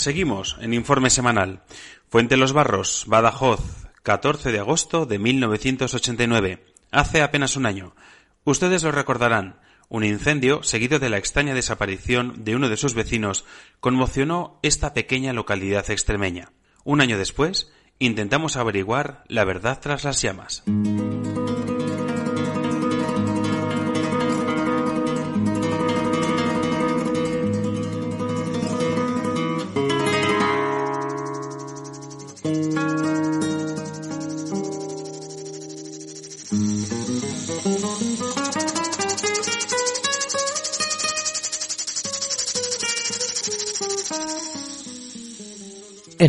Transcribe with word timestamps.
Seguimos 0.00 0.56
en 0.62 0.72
informe 0.72 1.10
semanal. 1.10 1.60
Fuente 2.08 2.38
Los 2.38 2.54
Barros, 2.54 3.04
Badajoz, 3.06 3.60
14 4.02 4.50
de 4.50 4.58
agosto 4.58 5.04
de 5.04 5.18
1989. 5.18 6.64
Hace 6.90 7.20
apenas 7.20 7.54
un 7.54 7.66
año. 7.66 7.94
Ustedes 8.44 8.82
lo 8.82 8.92
recordarán. 8.92 9.60
Un 9.90 10.04
incendio, 10.04 10.62
seguido 10.62 11.00
de 11.00 11.10
la 11.10 11.18
extraña 11.18 11.52
desaparición 11.52 12.44
de 12.44 12.56
uno 12.56 12.70
de 12.70 12.78
sus 12.78 12.94
vecinos, 12.94 13.44
conmocionó 13.80 14.58
esta 14.62 14.94
pequeña 14.94 15.34
localidad 15.34 15.90
extremeña. 15.90 16.50
Un 16.82 17.02
año 17.02 17.18
después, 17.18 17.70
intentamos 17.98 18.56
averiguar 18.56 19.24
la 19.28 19.44
verdad 19.44 19.80
tras 19.82 20.04
las 20.04 20.22
llamas. 20.22 20.62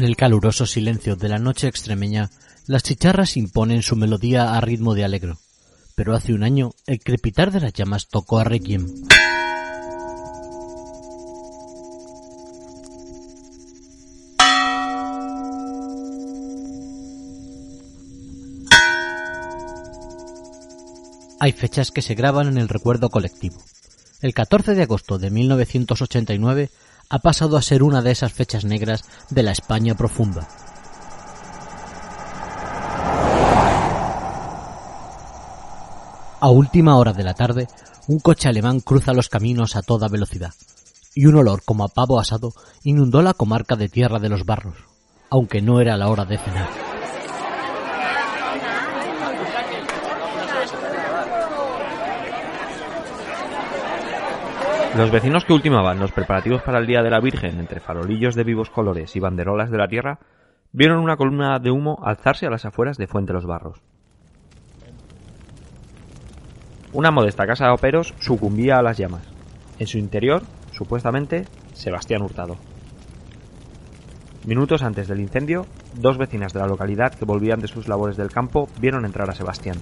En 0.02 0.08
el 0.08 0.16
caluroso 0.16 0.66
silencio 0.66 1.16
de 1.16 1.30
la 1.30 1.38
noche 1.38 1.68
extremeña, 1.68 2.32
las 2.66 2.82
chicharras 2.82 3.38
imponen 3.38 3.84
su 3.84 3.96
melodía 3.96 4.56
a 4.56 4.60
ritmo 4.60 4.96
de 4.96 5.04
alegro. 5.04 5.38
Pero 5.94 6.16
hace 6.16 6.34
un 6.34 6.42
año, 6.42 6.72
el 6.88 7.02
crepitar 7.02 7.52
de 7.52 7.60
las 7.60 7.72
llamas 7.72 8.08
tocó 8.08 8.40
a 8.40 8.44
Requiem. 8.44 8.88
Hay 21.40 21.52
fechas 21.52 21.92
que 21.92 22.02
se 22.02 22.16
graban 22.16 22.48
en 22.48 22.58
el 22.58 22.70
recuerdo 22.70 23.12
colectivo. 23.12 23.62
El 24.24 24.34
14 24.34 24.74
de 24.74 24.82
agosto 24.82 25.20
de 25.20 25.30
1989 25.30 26.72
ha 27.12 27.20
pasado 27.20 27.58
a 27.58 27.62
ser 27.62 27.84
una 27.84 28.02
de 28.02 28.12
esas 28.12 28.31
fechas 28.31 28.64
negras 28.64 29.04
de 29.30 29.44
la 29.44 29.52
España 29.52 29.95
profunda. 29.95 30.48
A 36.39 36.50
última 36.50 36.95
hora 36.95 37.12
de 37.12 37.23
la 37.23 37.34
tarde, 37.34 37.67
un 38.08 38.20
coche 38.20 38.48
alemán 38.48 38.80
cruza 38.80 39.14
los 39.14 39.28
caminos 39.28 39.76
a 39.76 39.82
toda 39.82 40.08
velocidad, 40.08 40.54
y 41.14 41.26
un 41.26 41.36
olor 41.36 41.64
como 41.66 41.84
a 41.84 41.89
pavo 41.89 42.17
asado 42.17 42.54
inundó 42.84 43.22
la 43.22 43.33
comarca 43.33 43.76
de 43.76 43.89
Tierra 43.89 44.17
de 44.17 44.30
los 44.30 44.45
Barros, 44.45 44.78
aunque 45.30 45.61
no 45.61 45.82
era 45.82 45.98
la 45.98 46.08
hora 46.08 46.23
de 46.23 46.38
cenar. 46.38 46.91
Los 54.96 55.10
vecinos 55.10 55.46
que 55.46 55.54
ultimaban 55.54 56.00
los 56.00 56.12
preparativos 56.12 56.62
para 56.64 56.78
el 56.78 56.86
Día 56.86 57.02
de 57.02 57.10
la 57.10 57.22
Virgen 57.22 57.60
entre 57.60 57.80
farolillos 57.80 58.36
de 58.36 58.44
vivos 58.44 58.70
colores 58.70 59.16
y 59.16 59.22
banderolas 59.22 59.72
de 59.72 59.78
la 59.78 59.88
tierra 59.88 60.20
vieron 60.74 61.00
una 61.00 61.16
columna 61.16 61.60
de 61.60 61.72
humo 61.72 61.98
alzarse 62.04 62.46
a 62.46 62.50
las 62.50 62.66
afueras 62.66 62.98
de 62.98 63.08
Fuente 63.08 63.32
los 63.32 63.46
Barros. 63.46 63.82
Una 66.92 67.10
modesta 67.10 67.48
casa 67.48 67.68
de 67.68 67.72
operos 67.72 68.14
sucumbía 68.20 68.80
a 68.80 68.82
las 68.82 68.98
llamas. 68.98 69.26
En 69.80 69.88
su 69.88 69.98
interior, 69.98 70.42
supuestamente, 70.74 71.46
Sebastián 71.72 72.22
Hurtado. 72.22 72.58
Minutos 74.46 74.84
antes 74.84 75.08
del 75.08 75.22
incendio, 75.22 75.68
dos 75.96 76.18
vecinas 76.18 76.52
de 76.52 76.60
la 76.60 76.68
localidad 76.68 77.14
que 77.14 77.23
volvían 77.23 77.62
de 77.62 77.70
sus 77.70 77.88
labores 77.88 78.18
del 78.18 78.30
campo 78.30 78.68
vieron 78.82 79.06
entrar 79.06 79.30
a 79.30 79.36
Sebastián. 79.36 79.78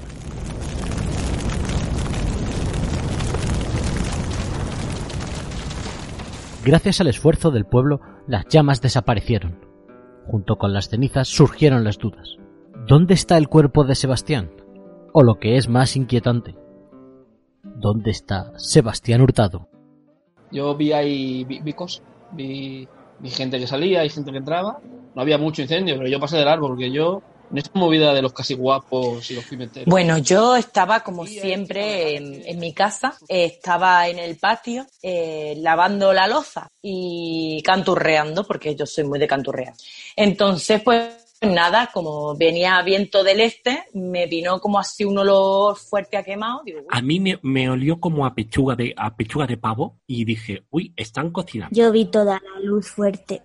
Gracias 6.64 7.00
al 7.00 7.08
esfuerzo 7.08 7.52
del 7.52 7.66
pueblo, 7.66 8.02
las 8.28 8.46
llamas 8.48 8.82
desaparecieron. 8.82 9.60
Junto 10.28 10.58
con 10.58 10.74
las 10.74 10.90
cenizas 10.90 11.30
surgieron 11.30 11.86
las 11.86 11.98
dudas. 11.98 12.36
¿Dónde 12.86 13.14
está 13.14 13.38
el 13.38 13.48
cuerpo 13.48 13.86
de 13.86 13.96
Sebastián? 13.96 14.52
O 15.14 15.24
lo 15.24 15.40
que 15.40 15.56
es 15.56 15.70
más 15.70 15.96
inquietante, 15.96 16.56
¿dónde 17.64 18.12
está 18.12 18.52
Sebastián 18.58 19.22
Hurtado? 19.22 19.70
Yo 20.52 20.76
vi 20.76 20.92
ahí 20.92 21.46
vi, 21.46 21.62
vi 21.62 21.74
cosas, 21.74 22.04
vi, 22.34 22.88
gente 23.24 23.58
que 23.58 23.66
salía 23.66 24.04
y 24.04 24.10
gente 24.10 24.32
que 24.32 24.38
entraba. 24.38 24.80
No 25.16 25.22
había 25.22 25.38
mucho 25.38 25.62
incendio, 25.62 25.96
pero 25.98 26.10
yo 26.10 26.20
pasé 26.20 26.38
del 26.38 26.48
árbol 26.48 26.72
porque 26.72 26.92
yo 26.92 27.22
en 27.52 27.58
esta 27.58 27.78
movida 27.80 28.14
de 28.14 28.22
los 28.22 28.34
casi 28.34 28.54
guapos 28.54 29.30
y 29.32 29.36
los 29.36 29.46
pimenteros. 29.46 29.88
Bueno, 29.88 30.18
yo 30.18 30.56
estaba 30.56 31.02
como 31.02 31.26
siempre 31.26 32.16
en, 32.16 32.42
en 32.46 32.60
mi 32.60 32.74
casa, 32.74 33.18
estaba 33.28 34.08
en 34.08 34.20
el 34.20 34.38
patio 34.38 34.86
eh, 35.02 35.56
lavando 35.58 36.14
la 36.14 36.28
loza 36.28 36.68
y 36.82 37.62
canturreando, 37.64 38.46
porque 38.46 38.76
yo 38.76 38.86
soy 38.86 39.04
muy 39.04 39.20
de 39.20 39.28
canturrear. 39.28 39.74
Entonces, 40.16 40.82
pues 40.82 41.30
nada, 41.42 41.90
como 41.94 42.36
venía 42.36 42.82
viento 42.84 43.24
del 43.24 43.42
este, 43.42 43.86
me 43.94 44.28
vino 44.28 44.60
como 44.60 44.80
así 44.80 45.06
un 45.06 45.18
olor 45.18 45.78
fuerte 45.78 46.18
a 46.18 46.24
quemado. 46.24 46.62
Digo, 46.66 46.82
A 46.90 47.02
mí 47.02 47.20
me, 47.20 47.40
me 47.42 47.70
olió 47.70 48.00
como 48.00 48.26
a 48.26 48.34
pechuga 48.36 48.76
de 48.76 48.94
a 48.96 49.16
pechuga 49.16 49.48
de 49.48 49.58
pavo 49.58 50.00
y 50.06 50.26
dije, 50.26 50.64
uy, 50.70 50.94
están 50.96 51.32
cocinando. 51.32 51.76
Yo 51.76 51.92
vi 51.92 52.06
toda 52.06 52.42
la 52.44 52.60
luz 52.62 52.90
fuerte. 52.90 53.42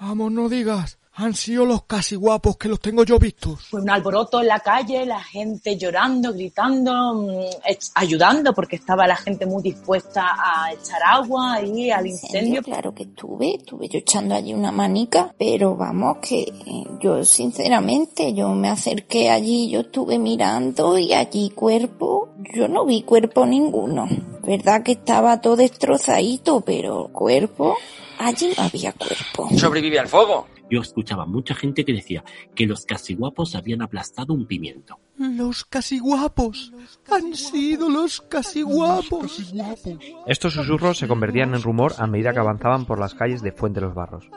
Vamos, 0.00 0.32
no 0.32 0.48
digas. 0.48 0.98
Han 1.16 1.32
sido 1.32 1.64
los 1.64 1.84
casi 1.84 2.16
guapos 2.16 2.56
que 2.56 2.68
los 2.68 2.80
tengo 2.80 3.04
yo 3.04 3.20
vistos. 3.20 3.60
fue 3.70 3.80
un 3.80 3.88
alboroto 3.88 4.40
en 4.40 4.48
la 4.48 4.58
calle, 4.58 5.06
la 5.06 5.22
gente 5.22 5.76
llorando, 5.76 6.32
gritando, 6.32 6.92
mm, 7.14 7.28
ech- 7.70 7.92
ayudando, 7.94 8.52
porque 8.52 8.74
estaba 8.76 9.06
la 9.06 9.14
gente 9.14 9.46
muy 9.46 9.62
dispuesta 9.62 10.22
a 10.36 10.72
echar 10.72 11.00
agua 11.06 11.54
ahí 11.54 11.90
al 11.92 12.08
incendio. 12.08 12.62
Claro 12.64 12.92
que 12.92 13.04
estuve, 13.04 13.54
estuve 13.54 13.88
yo 13.88 14.00
echando 14.00 14.34
allí 14.34 14.52
una 14.54 14.72
manica, 14.72 15.32
pero 15.38 15.76
vamos 15.76 16.16
que 16.20 16.40
eh, 16.40 16.52
yo 17.00 17.22
sinceramente 17.24 18.34
yo 18.34 18.48
me 18.48 18.68
acerqué 18.68 19.30
allí, 19.30 19.70
yo 19.70 19.80
estuve 19.82 20.18
mirando 20.18 20.98
y 20.98 21.12
allí 21.12 21.50
cuerpo, 21.50 22.30
yo 22.54 22.66
no 22.66 22.84
vi 22.86 23.02
cuerpo 23.02 23.46
ninguno. 23.46 24.08
Verdad 24.44 24.82
que 24.82 24.92
estaba 24.92 25.40
todo 25.40 25.54
destrozadito, 25.56 26.60
pero 26.62 27.08
cuerpo, 27.12 27.76
allí 28.18 28.52
no 28.56 28.64
había 28.64 28.92
cuerpo. 28.92 29.48
Sobrevive 29.56 30.00
al 30.00 30.08
fuego. 30.08 30.48
Yo 30.70 30.80
escuchaba 30.80 31.26
mucha 31.26 31.54
gente 31.54 31.84
que 31.84 31.92
decía 31.92 32.24
que 32.54 32.66
los 32.66 32.86
casi 32.86 33.14
guapos 33.14 33.54
habían 33.54 33.82
aplastado 33.82 34.32
un 34.34 34.46
pimiento. 34.46 34.98
Los 35.16 35.64
casi 35.64 35.98
guapos. 35.98 36.72
Han 37.10 37.34
sido 37.34 37.88
los 37.88 38.20
casi 38.20 38.62
guapos. 38.62 39.54
Estos 40.26 40.54
susurros 40.54 40.98
se 40.98 41.08
convertían 41.08 41.54
en 41.54 41.62
rumor 41.62 41.92
a 41.98 42.06
medida 42.06 42.32
que 42.32 42.40
avanzaban 42.40 42.86
por 42.86 42.98
las 42.98 43.14
calles 43.14 43.42
de 43.42 43.52
Fuente 43.52 43.80
los 43.80 43.94
Barros. 43.94 44.28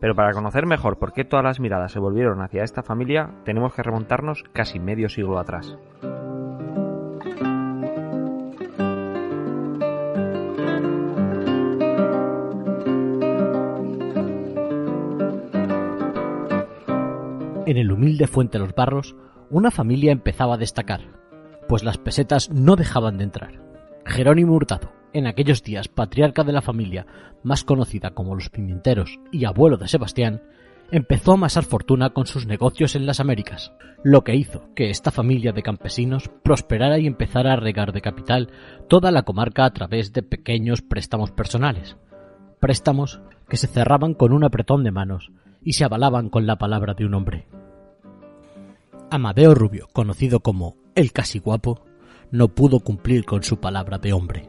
Pero 0.00 0.14
para 0.14 0.32
conocer 0.32 0.66
mejor 0.66 0.98
por 0.98 1.12
qué 1.12 1.24
todas 1.24 1.44
las 1.44 1.60
miradas 1.60 1.92
se 1.92 1.98
volvieron 1.98 2.42
hacia 2.42 2.64
esta 2.64 2.82
familia, 2.82 3.30
tenemos 3.44 3.74
que 3.74 3.82
remontarnos 3.82 4.44
casi 4.52 4.78
medio 4.78 5.08
siglo 5.08 5.38
atrás. 5.38 5.76
En 17.66 17.78
el 17.78 17.90
humilde 17.90 18.28
Fuente 18.28 18.60
Los 18.60 18.76
Barros, 18.76 19.16
una 19.50 19.72
familia 19.72 20.12
empezaba 20.12 20.54
a 20.54 20.58
destacar, 20.58 21.00
pues 21.68 21.82
las 21.82 21.98
pesetas 21.98 22.48
no 22.48 22.76
dejaban 22.76 23.18
de 23.18 23.24
entrar. 23.24 23.60
Jerónimo 24.04 24.54
Hurtado, 24.54 24.92
en 25.12 25.26
aquellos 25.26 25.64
días 25.64 25.88
patriarca 25.88 26.44
de 26.44 26.52
la 26.52 26.62
familia, 26.62 27.08
más 27.42 27.64
conocida 27.64 28.12
como 28.12 28.36
los 28.36 28.50
Pimenteros 28.50 29.18
y 29.32 29.46
abuelo 29.46 29.78
de 29.78 29.88
Sebastián, 29.88 30.42
empezó 30.92 31.32
a 31.32 31.34
amasar 31.34 31.64
fortuna 31.64 32.10
con 32.10 32.26
sus 32.26 32.46
negocios 32.46 32.94
en 32.94 33.04
las 33.04 33.18
Américas, 33.18 33.72
lo 34.04 34.22
que 34.22 34.36
hizo 34.36 34.72
que 34.76 34.90
esta 34.90 35.10
familia 35.10 35.50
de 35.50 35.64
campesinos 35.64 36.30
prosperara 36.44 37.00
y 37.00 37.08
empezara 37.08 37.54
a 37.54 37.56
regar 37.56 37.90
de 37.90 38.00
capital 38.00 38.48
toda 38.88 39.10
la 39.10 39.24
comarca 39.24 39.64
a 39.64 39.72
través 39.72 40.12
de 40.12 40.22
pequeños 40.22 40.82
préstamos 40.82 41.32
personales. 41.32 41.96
Préstamos 42.60 43.20
que 43.48 43.56
se 43.56 43.66
cerraban 43.66 44.14
con 44.14 44.32
un 44.32 44.44
apretón 44.44 44.84
de 44.84 44.92
manos 44.92 45.32
y 45.66 45.72
se 45.72 45.84
avalaban 45.84 46.30
con 46.30 46.46
la 46.46 46.56
palabra 46.56 46.94
de 46.94 47.04
un 47.04 47.14
hombre. 47.14 47.48
Amadeo 49.10 49.52
Rubio, 49.52 49.88
conocido 49.92 50.38
como 50.38 50.76
el 50.94 51.10
casi 51.10 51.40
guapo, 51.40 51.80
no 52.30 52.46
pudo 52.46 52.78
cumplir 52.78 53.24
con 53.24 53.42
su 53.42 53.58
palabra 53.58 53.98
de 53.98 54.12
hombre. 54.12 54.48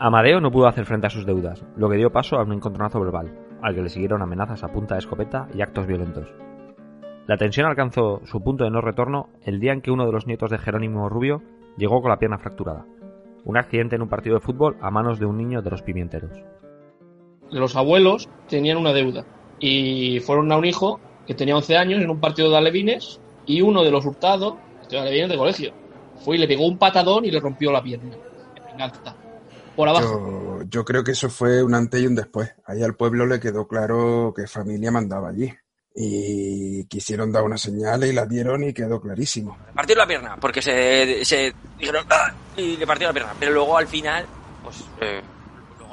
Amadeo 0.00 0.40
no 0.40 0.50
pudo 0.50 0.66
hacer 0.66 0.86
frente 0.86 1.08
a 1.08 1.10
sus 1.10 1.26
deudas, 1.26 1.62
lo 1.76 1.90
que 1.90 1.98
dio 1.98 2.10
paso 2.10 2.36
a 2.36 2.42
un 2.42 2.54
encontronazo 2.54 3.00
verbal, 3.00 3.38
al 3.60 3.74
que 3.74 3.82
le 3.82 3.90
siguieron 3.90 4.22
amenazas 4.22 4.64
a 4.64 4.68
punta 4.68 4.94
de 4.94 5.00
escopeta 5.00 5.46
y 5.54 5.60
actos 5.60 5.86
violentos. 5.86 6.26
La 7.26 7.36
tensión 7.36 7.66
alcanzó 7.66 8.22
su 8.24 8.42
punto 8.42 8.64
de 8.64 8.70
no 8.70 8.80
retorno 8.80 9.28
el 9.42 9.60
día 9.60 9.74
en 9.74 9.82
que 9.82 9.90
uno 9.90 10.06
de 10.06 10.12
los 10.12 10.26
nietos 10.26 10.50
de 10.50 10.58
Jerónimo 10.58 11.10
Rubio 11.10 11.42
llegó 11.76 12.00
con 12.00 12.10
la 12.10 12.18
pierna 12.18 12.38
fracturada. 12.38 12.86
Un 13.44 13.58
accidente 13.58 13.96
en 13.96 14.02
un 14.02 14.08
partido 14.08 14.36
de 14.36 14.40
fútbol 14.40 14.78
a 14.80 14.90
manos 14.90 15.18
de 15.18 15.26
un 15.26 15.36
niño 15.36 15.60
de 15.60 15.70
los 15.70 15.82
pimienteros. 15.82 16.32
Los 17.50 17.76
abuelos 17.76 18.30
tenían 18.48 18.78
una 18.78 18.92
deuda 18.94 19.24
y 19.60 20.20
fueron 20.20 20.50
a 20.52 20.56
un 20.56 20.64
hijo 20.64 21.00
que 21.26 21.34
tenía 21.34 21.56
11 21.56 21.76
años 21.76 22.00
en 22.02 22.10
un 22.10 22.20
partido 22.20 22.50
de 22.50 22.56
alevines 22.56 23.20
y 23.46 23.60
uno 23.60 23.82
de 23.82 23.90
los 23.90 24.04
hurtados, 24.04 24.54
de 24.90 24.98
alevines 24.98 25.28
de 25.30 25.36
colegio, 25.36 25.72
fue 26.24 26.36
y 26.36 26.38
le 26.38 26.48
pegó 26.48 26.66
un 26.66 26.78
patadón 26.78 27.24
y 27.24 27.30
le 27.30 27.40
rompió 27.40 27.72
la 27.72 27.82
pierna. 27.82 28.14
En 28.56 28.64
venganza. 28.66 29.16
Por 29.74 29.88
abajo. 29.88 30.60
Yo, 30.62 30.68
yo 30.68 30.84
creo 30.84 31.04
que 31.04 31.12
eso 31.12 31.28
fue 31.28 31.62
un 31.62 31.74
antes 31.74 32.00
y 32.00 32.06
un 32.06 32.14
después. 32.14 32.50
Ahí 32.66 32.82
al 32.82 32.94
pueblo 32.94 33.26
le 33.26 33.40
quedó 33.40 33.66
claro 33.68 34.32
que 34.34 34.46
familia 34.46 34.90
mandaba 34.90 35.28
allí. 35.28 35.52
Y 35.94 36.84
quisieron 36.88 37.32
dar 37.32 37.42
una 37.44 37.56
señal 37.56 38.04
y 38.04 38.12
la 38.12 38.26
dieron 38.26 38.62
y 38.64 38.74
quedó 38.74 39.00
clarísimo. 39.00 39.56
Partió 39.74 39.96
la 39.96 40.06
pierna, 40.06 40.36
porque 40.38 40.60
se, 40.60 41.24
se 41.24 41.54
dijeron 41.78 42.04
"Ah", 42.10 42.32
y 42.56 42.76
le 42.76 42.86
partió 42.86 43.06
la 43.08 43.14
pierna. 43.14 43.32
Pero 43.40 43.52
luego 43.52 43.78
al 43.78 43.86
final, 43.86 44.26
pues 44.62 44.84
eh, 45.00 45.22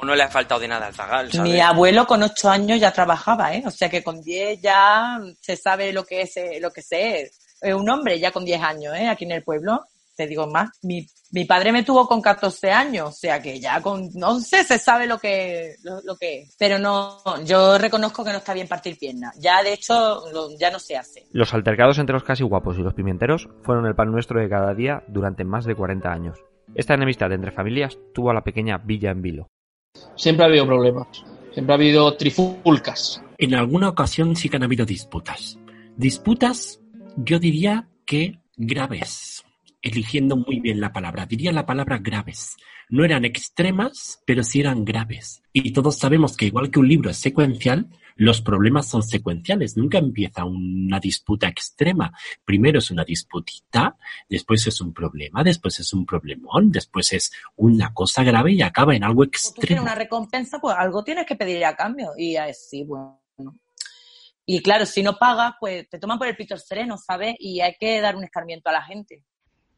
no 0.04 0.14
le 0.14 0.22
ha 0.22 0.28
faltado 0.28 0.60
de 0.60 0.68
nada 0.68 0.86
al 0.86 0.94
zagal, 0.94 1.32
¿sabes? 1.32 1.52
Mi 1.52 1.60
abuelo 1.60 2.06
con 2.06 2.22
ocho 2.22 2.48
años 2.50 2.78
ya 2.80 2.92
trabajaba, 2.92 3.54
¿eh? 3.54 3.62
O 3.66 3.70
sea 3.70 3.88
que 3.88 4.02
con 4.04 4.20
diez 4.20 4.60
ya 4.60 5.18
se 5.40 5.56
sabe 5.56 5.92
lo 5.92 6.04
que 6.04 6.22
es, 6.22 6.36
eh, 6.36 6.58
lo 6.60 6.70
que 6.70 6.82
sé. 6.82 7.30
Es 7.60 7.74
un 7.74 7.88
hombre 7.88 8.18
ya 8.20 8.30
con 8.30 8.44
diez 8.44 8.60
años, 8.62 8.94
¿eh? 8.96 9.08
Aquí 9.08 9.24
en 9.24 9.32
el 9.32 9.42
pueblo. 9.42 9.84
Te 10.16 10.28
digo 10.28 10.46
más. 10.46 10.70
Mi, 10.82 11.04
mi 11.32 11.44
padre 11.44 11.72
me 11.72 11.82
tuvo 11.82 12.06
con 12.06 12.22
14 12.22 12.70
años, 12.70 13.08
o 13.08 13.12
sea 13.12 13.42
que 13.42 13.58
ya 13.58 13.80
con 13.82 14.08
11 14.22 14.62
se 14.62 14.78
sabe 14.78 15.08
lo 15.08 15.18
que, 15.18 15.74
lo, 15.82 16.00
lo 16.04 16.14
que 16.16 16.42
es. 16.42 16.54
Pero 16.56 16.78
no, 16.78 17.20
yo 17.44 17.76
reconozco 17.78 18.22
que 18.24 18.30
no 18.30 18.38
está 18.38 18.54
bien 18.54 18.68
partir 18.68 18.96
piernas. 18.96 19.34
Ya 19.40 19.60
de 19.64 19.72
hecho, 19.72 20.22
lo- 20.32 20.56
ya 20.56 20.70
no 20.70 20.78
se 20.78 20.96
hace. 20.96 21.26
Los 21.32 21.52
altercados 21.52 21.98
entre 21.98 22.12
los 22.12 22.22
casi 22.22 22.44
guapos 22.44 22.78
y 22.78 22.82
los 22.82 22.94
pimenteros 22.94 23.48
fueron 23.64 23.86
el 23.86 23.96
pan 23.96 24.12
nuestro 24.12 24.40
de 24.40 24.48
cada 24.48 24.72
día 24.72 25.02
durante 25.08 25.42
más 25.42 25.64
de 25.64 25.74
40 25.74 26.08
años. 26.12 26.38
Esta 26.76 26.94
enemistad 26.94 27.32
entre 27.32 27.50
familias 27.50 27.98
tuvo 28.14 28.30
a 28.30 28.34
la 28.34 28.44
pequeña 28.44 28.78
Villa 28.78 29.10
en 29.10 29.20
vilo. 29.20 29.50
Siempre 30.16 30.44
ha 30.44 30.48
habido 30.48 30.66
problemas. 30.66 31.08
Siempre 31.52 31.72
ha 31.72 31.76
habido 31.76 32.16
trifulcas. 32.16 33.22
En 33.38 33.54
alguna 33.54 33.88
ocasión 33.88 34.36
sí 34.36 34.48
que 34.48 34.56
han 34.56 34.64
habido 34.64 34.86
disputas. 34.86 35.58
Disputas, 35.96 36.80
yo 37.16 37.38
diría 37.38 37.88
que 38.04 38.38
graves. 38.56 39.44
Eligiendo 39.82 40.36
muy 40.36 40.60
bien 40.60 40.80
la 40.80 40.92
palabra. 40.92 41.26
Diría 41.26 41.52
la 41.52 41.66
palabra 41.66 41.98
graves. 41.98 42.56
No 42.88 43.04
eran 43.04 43.24
extremas, 43.24 44.22
pero 44.26 44.42
sí 44.42 44.60
eran 44.60 44.84
graves. 44.84 45.42
Y 45.52 45.72
todos 45.72 45.96
sabemos 45.96 46.36
que 46.36 46.46
igual 46.46 46.70
que 46.70 46.80
un 46.80 46.88
libro 46.88 47.10
es 47.10 47.18
secuencial, 47.18 47.88
los 48.16 48.40
problemas 48.40 48.88
son 48.88 49.02
secuenciales. 49.02 49.76
Nunca 49.76 49.98
empieza 49.98 50.44
una 50.44 51.00
disputa 51.00 51.48
extrema. 51.48 52.12
Primero 52.44 52.78
es 52.78 52.90
una 52.90 53.04
disputita, 53.04 53.96
después 54.28 54.66
es 54.66 54.80
un 54.80 54.92
problema, 54.92 55.42
después 55.42 55.80
es 55.80 55.92
un 55.92 56.06
problemón, 56.06 56.70
después 56.70 57.12
es 57.12 57.32
una 57.56 57.92
cosa 57.92 58.22
grave 58.22 58.52
y 58.52 58.62
acaba 58.62 58.94
en 58.94 59.04
algo 59.04 59.24
Tú 59.24 59.30
quieres 59.30 59.56
extremo. 59.56 59.82
una 59.82 59.94
recompensa, 59.94 60.58
pues 60.60 60.76
algo 60.76 61.02
tienes 61.02 61.26
que 61.26 61.36
pedir 61.36 61.64
a 61.64 61.74
cambio. 61.74 62.12
Y 62.16 62.36
así, 62.36 62.84
bueno. 62.84 63.20
Y 64.46 64.60
claro, 64.60 64.84
si 64.84 65.02
no 65.02 65.16
pagas, 65.16 65.54
pues 65.58 65.88
te 65.88 65.98
toman 65.98 66.18
por 66.18 66.28
el 66.28 66.36
pito 66.36 66.56
sereno, 66.58 66.98
¿sabes? 66.98 67.34
Y 67.38 67.60
hay 67.60 67.74
que 67.80 68.00
dar 68.00 68.14
un 68.14 68.24
escarmiento 68.24 68.68
a 68.68 68.72
la 68.72 68.82
gente. 68.82 69.24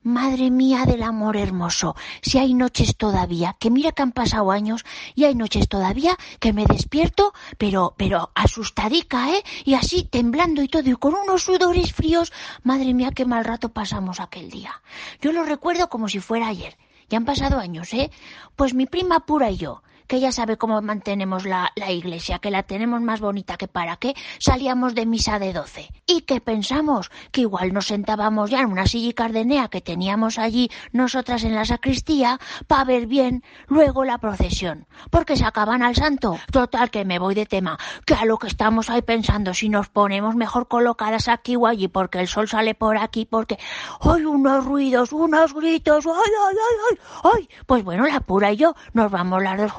Madre 0.06 0.52
mía 0.52 0.84
del 0.86 1.02
amor 1.02 1.36
hermoso, 1.36 1.96
si 2.22 2.38
hay 2.38 2.54
noches 2.54 2.96
todavía, 2.96 3.56
que 3.58 3.72
mira 3.72 3.90
que 3.90 4.02
han 4.02 4.12
pasado 4.12 4.52
años 4.52 4.84
y 5.16 5.24
hay 5.24 5.34
noches 5.34 5.68
todavía 5.68 6.16
que 6.38 6.52
me 6.52 6.64
despierto, 6.64 7.34
pero, 7.58 7.92
pero 7.96 8.30
asustadica, 8.36 9.32
¿eh? 9.32 9.42
Y 9.64 9.74
así 9.74 10.04
temblando 10.04 10.62
y 10.62 10.68
todo 10.68 10.88
y 10.88 10.94
con 10.94 11.14
unos 11.14 11.42
sudores 11.42 11.92
fríos. 11.92 12.32
Madre 12.62 12.94
mía, 12.94 13.10
qué 13.10 13.24
mal 13.24 13.44
rato 13.44 13.70
pasamos 13.70 14.20
aquel 14.20 14.48
día. 14.48 14.80
Yo 15.20 15.32
lo 15.32 15.42
recuerdo 15.42 15.88
como 15.88 16.08
si 16.08 16.20
fuera 16.20 16.46
ayer. 16.46 16.78
Ya 17.10 17.18
han 17.18 17.24
pasado 17.24 17.58
años, 17.58 17.92
¿eh? 17.92 18.12
Pues 18.54 18.74
mi 18.74 18.86
prima 18.86 19.26
pura 19.26 19.50
y 19.50 19.56
yo, 19.56 19.82
que 20.06 20.20
ya 20.20 20.32
sabe 20.32 20.56
cómo 20.56 20.80
mantenemos 20.82 21.44
la, 21.44 21.72
la 21.76 21.90
iglesia, 21.90 22.38
que 22.38 22.50
la 22.50 22.62
tenemos 22.62 23.00
más 23.00 23.20
bonita 23.20 23.56
que 23.56 23.68
para 23.68 23.96
qué, 23.96 24.14
salíamos 24.38 24.94
de 24.94 25.06
misa 25.06 25.38
de 25.38 25.52
doce. 25.52 25.88
¿Y 26.06 26.22
qué 26.22 26.40
pensamos? 26.40 27.10
Que 27.32 27.42
igual 27.42 27.72
nos 27.72 27.86
sentábamos 27.86 28.50
ya 28.50 28.60
en 28.60 28.70
una 28.70 28.86
silla 28.86 29.12
cardenea 29.12 29.68
que 29.68 29.80
teníamos 29.80 30.38
allí 30.38 30.70
nosotras 30.92 31.44
en 31.44 31.54
la 31.54 31.64
sacristía 31.64 32.38
para 32.66 32.84
ver 32.84 33.06
bien 33.06 33.42
luego 33.66 34.04
la 34.04 34.18
procesión. 34.18 34.86
Porque 35.10 35.36
sacaban 35.36 35.82
al 35.82 35.96
santo. 35.96 36.38
Total, 36.50 36.90
que 36.90 37.04
me 37.04 37.18
voy 37.18 37.34
de 37.34 37.46
tema. 37.46 37.78
Que 38.04 38.14
a 38.14 38.24
lo 38.24 38.38
que 38.38 38.46
estamos 38.46 38.90
ahí 38.90 39.02
pensando, 39.02 39.54
si 39.54 39.68
nos 39.68 39.88
ponemos 39.88 40.34
mejor 40.34 40.68
colocadas 40.68 41.28
aquí 41.28 41.56
o 41.56 41.66
allí, 41.66 41.88
porque 41.88 42.20
el 42.20 42.28
sol 42.28 42.48
sale 42.48 42.74
por 42.74 42.98
aquí, 42.98 43.26
porque... 43.26 43.58
¡Ay, 44.00 44.24
unos 44.24 44.64
ruidos, 44.64 45.12
unos 45.12 45.54
gritos! 45.54 46.06
¡Ay, 46.06 46.12
ay, 46.14 46.56
ay, 46.56 46.76
ay! 46.90 46.98
¡Ay! 47.34 47.48
Pues 47.66 47.84
bueno, 47.84 48.06
la 48.06 48.20
pura 48.20 48.52
y 48.52 48.56
yo 48.56 48.74
nos 48.92 49.10
vamos 49.10 49.42
las 49.42 49.58
dos 49.58 49.72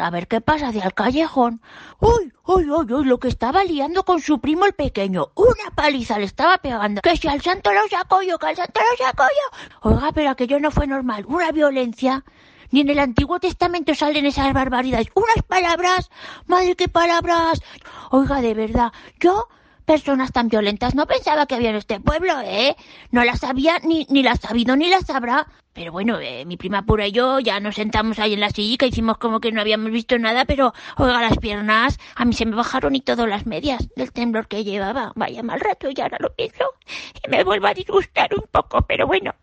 a 0.00 0.10
ver 0.10 0.26
qué 0.26 0.40
pasa 0.40 0.68
hacia 0.68 0.84
el 0.84 0.94
callejón. 0.94 1.60
¡Ay, 2.00 2.32
ay, 2.48 2.64
ay, 2.70 2.86
ay! 2.98 3.04
Lo 3.04 3.18
que 3.18 3.28
estaba 3.28 3.64
liando 3.64 4.04
con 4.04 4.20
su 4.20 4.40
primo 4.40 4.66
el 4.66 4.72
pequeño. 4.72 5.30
Una 5.34 5.74
paliza 5.74 6.18
le 6.18 6.24
estaba 6.24 6.58
pegando. 6.58 7.00
Que 7.02 7.16
si 7.16 7.28
al 7.28 7.40
santo 7.40 7.72
lo 7.72 7.86
saco 7.88 8.22
yo, 8.22 8.38
que 8.38 8.46
al 8.46 8.56
santo 8.56 8.80
lo 8.80 9.04
saco 9.04 9.22
yo. 9.22 9.90
Oiga, 9.90 10.12
pero 10.12 10.30
aquello 10.30 10.58
no 10.58 10.70
fue 10.70 10.86
normal. 10.86 11.24
Una 11.28 11.52
violencia. 11.52 12.24
Ni 12.72 12.80
en 12.80 12.90
el 12.90 12.98
Antiguo 12.98 13.40
Testamento 13.40 13.94
salen 13.94 14.26
esas 14.26 14.52
barbaridades. 14.52 15.08
Unas 15.14 15.44
palabras. 15.46 16.10
Madre, 16.46 16.76
qué 16.76 16.88
palabras. 16.88 17.60
Oiga, 18.10 18.40
de 18.40 18.54
verdad, 18.54 18.92
yo 19.18 19.48
personas 19.90 20.30
tan 20.30 20.46
violentas 20.46 20.94
no 20.94 21.04
pensaba 21.04 21.46
que 21.46 21.56
había 21.56 21.70
en 21.70 21.74
este 21.74 21.98
pueblo, 21.98 22.34
¿eh? 22.44 22.76
No 23.10 23.24
las 23.24 23.42
había, 23.42 23.80
ni, 23.80 24.06
ni 24.08 24.22
las 24.22 24.44
ha 24.44 24.50
sabido, 24.50 24.76
ni 24.76 24.88
las 24.88 25.04
sabrá. 25.04 25.48
Pero 25.72 25.90
bueno, 25.90 26.20
eh, 26.20 26.44
mi 26.44 26.56
prima 26.56 26.86
pura 26.86 27.08
y 27.08 27.12
yo 27.12 27.40
ya 27.40 27.58
nos 27.58 27.74
sentamos 27.74 28.20
ahí 28.20 28.34
en 28.34 28.38
la 28.38 28.50
silla, 28.50 28.86
hicimos 28.86 29.18
como 29.18 29.40
que 29.40 29.50
no 29.50 29.60
habíamos 29.60 29.90
visto 29.90 30.16
nada, 30.16 30.44
pero 30.44 30.74
oiga, 30.96 31.20
las 31.20 31.38
piernas 31.38 31.98
a 32.14 32.24
mí 32.24 32.34
se 32.34 32.46
me 32.46 32.54
bajaron 32.54 32.94
y 32.94 33.00
todo 33.00 33.26
las 33.26 33.46
medias 33.46 33.88
del 33.96 34.12
temblor 34.12 34.46
que 34.46 34.62
llevaba. 34.62 35.10
Vaya 35.16 35.42
mal 35.42 35.58
rato, 35.58 35.88
y 35.90 36.00
ahora 36.00 36.18
lo 36.20 36.32
pienso 36.36 36.66
y 37.24 37.28
me 37.28 37.42
vuelvo 37.42 37.66
a 37.66 37.74
disgustar 37.74 38.32
un 38.32 38.44
poco, 38.48 38.82
pero 38.82 39.08
bueno. 39.08 39.34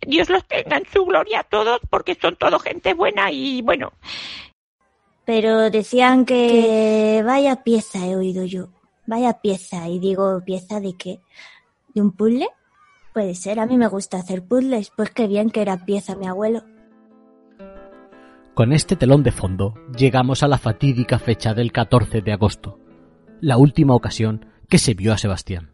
Dios 0.00 0.30
los 0.30 0.46
tenga 0.46 0.78
en 0.78 0.86
su 0.90 1.04
gloria 1.04 1.40
a 1.40 1.44
todos, 1.44 1.80
porque 1.90 2.14
son 2.14 2.36
todo 2.36 2.58
gente 2.58 2.94
buena 2.94 3.30
y 3.30 3.60
bueno. 3.60 3.92
Pero 5.26 5.68
decían 5.68 6.24
que 6.24 7.22
vaya 7.26 7.64
pieza 7.64 8.06
he 8.06 8.16
oído 8.16 8.46
yo. 8.46 8.75
Vaya 9.06 9.40
pieza. 9.40 9.88
Y 9.88 9.98
digo, 9.98 10.42
¿pieza 10.44 10.80
de 10.80 10.94
qué? 10.94 11.20
¿De 11.94 12.00
un 12.00 12.12
puzzle? 12.12 12.48
Puede 13.12 13.34
ser, 13.34 13.60
a 13.60 13.66
mí 13.66 13.76
me 13.78 13.88
gusta 13.88 14.18
hacer 14.18 14.44
puzzles. 14.44 14.90
Pues 14.96 15.10
qué 15.10 15.26
bien 15.26 15.50
que 15.50 15.62
era 15.62 15.84
pieza 15.84 16.16
mi 16.16 16.26
abuelo. 16.26 16.62
Con 18.54 18.72
este 18.72 18.96
telón 18.96 19.22
de 19.22 19.32
fondo 19.32 19.74
llegamos 19.96 20.42
a 20.42 20.48
la 20.48 20.56
fatídica 20.56 21.18
fecha 21.18 21.52
del 21.52 21.72
14 21.72 22.22
de 22.22 22.32
agosto, 22.32 22.78
la 23.42 23.58
última 23.58 23.94
ocasión 23.94 24.46
que 24.68 24.78
se 24.78 24.94
vio 24.94 25.12
a 25.12 25.18
Sebastián. 25.18 25.72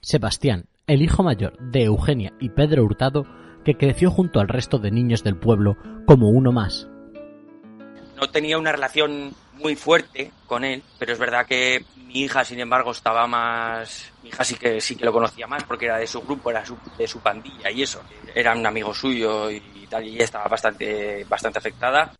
Sebastián, 0.00 0.66
el 0.88 1.00
hijo 1.00 1.22
mayor 1.22 1.56
de 1.58 1.84
Eugenia 1.84 2.32
y 2.40 2.50
Pedro 2.50 2.84
Hurtado, 2.84 3.24
que 3.64 3.76
creció 3.76 4.10
junto 4.10 4.40
al 4.40 4.48
resto 4.48 4.78
de 4.78 4.90
niños 4.90 5.22
del 5.22 5.38
pueblo 5.38 5.76
como 6.06 6.28
uno 6.28 6.50
más. 6.50 6.88
No 8.16 8.28
tenía 8.30 8.58
una 8.58 8.72
relación 8.72 9.32
muy 9.56 9.76
fuerte 9.76 10.30
con 10.46 10.64
él, 10.64 10.82
pero 10.98 11.12
es 11.12 11.18
verdad 11.18 11.46
que 11.46 11.84
mi 12.06 12.20
hija, 12.22 12.44
sin 12.44 12.60
embargo, 12.60 12.90
estaba 12.90 13.26
más... 13.26 14.12
Mi 14.22 14.28
hija 14.28 14.44
sí 14.44 14.54
que, 14.56 14.80
sí 14.80 14.96
que 14.96 15.04
lo 15.04 15.12
conocía 15.12 15.46
más 15.46 15.64
porque 15.64 15.86
era 15.86 15.98
de 15.98 16.06
su 16.06 16.20
grupo, 16.22 16.50
era 16.50 16.64
su- 16.64 16.78
de 16.98 17.06
su 17.08 17.20
pandilla 17.20 17.70
y 17.70 17.82
eso. 17.82 18.02
Era 18.34 18.52
un 18.54 18.66
amigo 18.66 18.94
suyo 18.94 19.50
y 19.50 19.60
tal, 19.88 20.06
y 20.06 20.18
estaba 20.18 20.46
bastante, 20.48 21.24
bastante 21.28 21.58
afectada. 21.58 22.12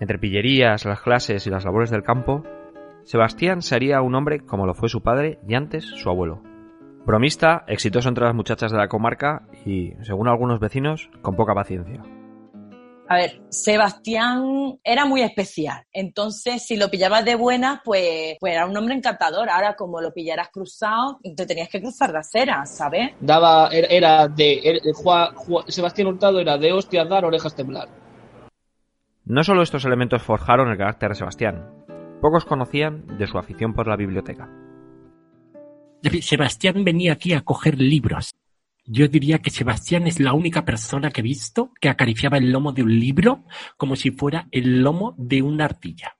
Entre 0.00 0.18
pillerías, 0.18 0.84
las 0.84 1.00
clases 1.00 1.46
y 1.46 1.50
las 1.50 1.64
labores 1.64 1.90
del 1.90 2.02
campo, 2.02 2.42
Sebastián 3.04 3.62
sería 3.62 4.00
un 4.02 4.14
hombre 4.14 4.40
como 4.40 4.66
lo 4.66 4.74
fue 4.74 4.88
su 4.88 5.02
padre 5.02 5.38
y 5.46 5.54
antes 5.54 5.84
su 5.84 6.08
abuelo. 6.08 6.42
Bromista, 7.06 7.64
exitoso 7.68 8.08
entre 8.08 8.24
las 8.24 8.34
muchachas 8.34 8.72
de 8.72 8.78
la 8.78 8.88
comarca 8.88 9.42
y, 9.66 9.92
según 10.02 10.26
algunos 10.26 10.58
vecinos, 10.58 11.10
con 11.20 11.36
poca 11.36 11.54
paciencia. 11.54 12.02
A 13.06 13.16
ver, 13.16 13.42
Sebastián 13.50 14.78
era 14.82 15.04
muy 15.04 15.20
especial. 15.20 15.84
Entonces, 15.92 16.66
si 16.66 16.76
lo 16.76 16.90
pillabas 16.90 17.22
de 17.24 17.34
buena, 17.34 17.82
pues, 17.84 18.36
pues 18.40 18.54
era 18.54 18.64
un 18.66 18.74
hombre 18.76 18.94
encantador. 18.94 19.50
Ahora, 19.50 19.76
como 19.76 20.00
lo 20.00 20.12
pillaras 20.12 20.48
cruzado, 20.50 21.18
te 21.36 21.44
tenías 21.46 21.68
que 21.68 21.82
cruzar 21.82 22.12
de 22.12 22.18
acera, 22.18 22.64
¿sabes? 22.64 23.10
Daba, 23.20 23.68
era, 23.68 23.86
era 23.88 24.28
de, 24.28 24.58
era- 24.64 24.78
Juan- 24.94 25.34
Juan- 25.34 25.64
Sebastián 25.68 26.08
Hurtado 26.08 26.40
era 26.40 26.56
de 26.56 26.72
hostias 26.72 27.06
dar, 27.08 27.26
orejas 27.26 27.54
temblar. 27.54 27.88
No 29.26 29.44
solo 29.44 29.62
estos 29.62 29.84
elementos 29.84 30.22
forjaron 30.22 30.70
el 30.70 30.78
carácter 30.78 31.10
de 31.10 31.14
Sebastián, 31.16 31.84
pocos 32.22 32.46
conocían 32.46 33.18
de 33.18 33.26
su 33.26 33.36
afición 33.36 33.74
por 33.74 33.86
la 33.86 33.96
biblioteca. 33.96 34.48
Sebastián 36.22 36.84
venía 36.84 37.12
aquí 37.14 37.32
a 37.34 37.42
coger 37.42 37.78
libros. 37.78 38.30
Yo 38.86 39.08
diría 39.08 39.38
que 39.38 39.50
Sebastián 39.50 40.06
es 40.06 40.20
la 40.20 40.34
única 40.34 40.64
persona 40.64 41.10
que 41.10 41.20
he 41.20 41.24
visto 41.24 41.72
que 41.80 41.88
acariciaba 41.88 42.36
el 42.36 42.50
lomo 42.50 42.72
de 42.72 42.82
un 42.82 42.98
libro 42.98 43.44
como 43.76 43.96
si 43.96 44.10
fuera 44.10 44.46
el 44.50 44.82
lomo 44.82 45.14
de 45.16 45.42
una 45.42 45.64
ardilla. 45.64 46.16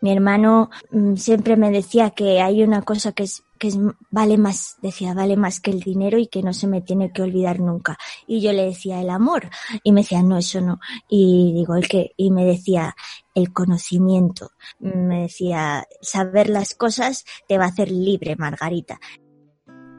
Mi 0.00 0.12
hermano 0.12 0.70
mm, 0.90 1.14
siempre 1.14 1.56
me 1.56 1.70
decía 1.70 2.10
que 2.10 2.40
hay 2.40 2.62
una 2.62 2.82
cosa 2.82 3.12
que 3.12 3.24
es 3.24 3.44
que 3.62 3.68
es, 3.68 3.78
vale 4.10 4.38
más, 4.38 4.74
decía, 4.82 5.14
vale 5.14 5.36
más 5.36 5.60
que 5.60 5.70
el 5.70 5.78
dinero 5.78 6.18
y 6.18 6.26
que 6.26 6.42
no 6.42 6.52
se 6.52 6.66
me 6.66 6.80
tiene 6.80 7.12
que 7.12 7.22
olvidar 7.22 7.60
nunca. 7.60 7.96
Y 8.26 8.40
yo 8.40 8.52
le 8.52 8.64
decía 8.64 9.00
el 9.00 9.08
amor 9.08 9.50
y 9.84 9.92
me 9.92 10.00
decía, 10.00 10.20
no, 10.24 10.36
eso 10.36 10.60
no. 10.60 10.80
Y 11.08 11.52
digo, 11.54 11.76
el 11.76 11.86
qué? 11.86 12.10
Y 12.16 12.32
me 12.32 12.44
decía, 12.44 12.96
el 13.36 13.52
conocimiento. 13.52 14.50
Me 14.80 15.22
decía, 15.22 15.86
saber 16.00 16.50
las 16.50 16.74
cosas 16.74 17.24
te 17.46 17.56
va 17.56 17.66
a 17.66 17.68
hacer 17.68 17.92
libre, 17.92 18.34
Margarita. 18.34 18.98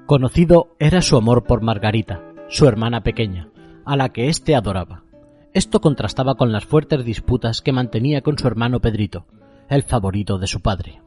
Conocido 0.06 0.76
era 0.80 1.02
su 1.02 1.18
amor 1.18 1.44
por 1.46 1.62
Margarita, 1.62 2.22
su 2.50 2.68
hermana 2.68 3.04
pequeña, 3.04 3.50
a 3.86 3.96
la 3.96 4.10
que 4.10 4.28
éste 4.28 4.56
adoraba. 4.56 5.04
Esto 5.54 5.80
contrastaba 5.80 6.36
con 6.36 6.52
las 6.52 6.66
fuertes 6.66 7.06
disputas 7.06 7.62
que 7.62 7.72
mantenía 7.72 8.22
con 8.22 8.38
su 8.38 8.48
hermano 8.48 8.80
Pedrito, 8.80 9.26
el 9.70 9.84
favorito 9.84 10.38
de 10.38 10.48
su 10.48 10.62
padre. 10.62 11.02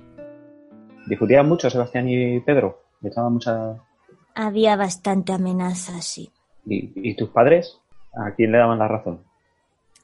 ¿Discutían 1.07 1.49
mucho 1.49 1.69
Sebastián 1.69 2.09
y 2.09 2.41
Pedro? 2.41 2.85
¿Le 3.03 3.11
echaban 3.11 3.35
mucha... 3.35 3.77
Había 4.35 4.77
bastante 4.77 5.33
amenaza, 5.33 6.01
sí, 6.01 6.31
¿Y, 6.65 7.11
y 7.11 7.15
tus 7.17 7.29
padres? 7.31 7.79
¿A 8.15 8.35
quién 8.35 8.53
le 8.53 8.59
daban 8.59 8.79
la 8.79 8.89
razón? 8.89 9.21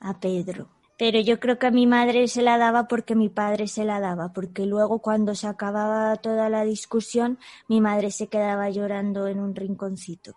a 0.03 0.19
Pedro. 0.19 0.67
Pero 1.03 1.19
yo 1.19 1.41
creo 1.41 1.59
que 1.59 1.67
a 1.67 1.73
mi 1.73 1.89
madre 1.89 2.29
se 2.29 2.43
la 2.43 2.59
daba 2.59 2.87
porque 2.87 3.17
mi 3.17 3.29
padre 3.29 3.67
se 3.67 3.85
la 3.85 3.99
daba, 3.99 4.33
porque 4.33 4.67
luego 4.67 5.01
cuando 5.01 5.35
se 5.35 5.49
acababa 5.49 6.15
toda 6.15 6.49
la 6.49 6.63
discusión, 6.63 7.41
mi 7.69 7.81
madre 7.81 8.13
se 8.13 8.29
quedaba 8.29 8.71
llorando 8.71 9.27
en 9.27 9.41
un 9.41 9.57
rinconcito. 9.57 10.37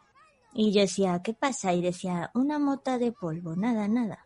Y 0.56 0.74
yo 0.74 0.82
decía, 0.82 1.22
¿qué 1.24 1.36
pasa? 1.36 1.72
Y 1.76 1.84
decía, 1.84 2.32
una 2.34 2.58
mota 2.58 2.98
de 2.98 3.12
polvo, 3.12 3.56
nada, 3.56 3.88
nada. 3.88 4.26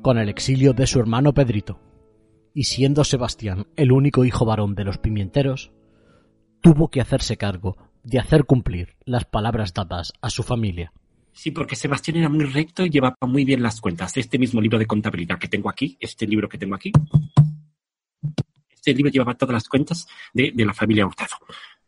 Con 0.00 0.18
el 0.18 0.28
exilio 0.28 0.74
de 0.74 0.86
su 0.86 1.00
hermano 1.00 1.34
Pedrito, 1.34 1.80
y 2.54 2.62
siendo 2.62 3.02
Sebastián 3.02 3.66
el 3.74 3.90
único 3.90 4.24
hijo 4.24 4.44
varón 4.44 4.76
de 4.76 4.84
los 4.84 4.98
pimienteros, 4.98 5.72
tuvo 6.60 6.86
que 6.86 7.00
hacerse 7.00 7.36
cargo 7.36 7.76
de 8.04 8.20
hacer 8.20 8.44
cumplir 8.44 8.94
las 9.04 9.24
palabras 9.24 9.74
dadas 9.74 10.12
a 10.20 10.30
su 10.30 10.44
familia. 10.44 10.92
Sí, 11.38 11.52
porque 11.52 11.76
Sebastián 11.76 12.16
era 12.16 12.28
muy 12.28 12.44
recto 12.46 12.84
y 12.84 12.90
llevaba 12.90 13.16
muy 13.20 13.44
bien 13.44 13.62
las 13.62 13.80
cuentas. 13.80 14.16
Este 14.16 14.40
mismo 14.40 14.60
libro 14.60 14.76
de 14.76 14.86
contabilidad 14.86 15.38
que 15.38 15.46
tengo 15.46 15.70
aquí, 15.70 15.96
este 16.00 16.26
libro 16.26 16.48
que 16.48 16.58
tengo 16.58 16.74
aquí, 16.74 16.90
este 18.68 18.92
libro 18.92 19.12
llevaba 19.12 19.34
todas 19.34 19.52
las 19.52 19.68
cuentas 19.68 20.08
de, 20.34 20.52
la 20.56 20.74
familia 20.74 21.06
Hurtado. 21.06 21.36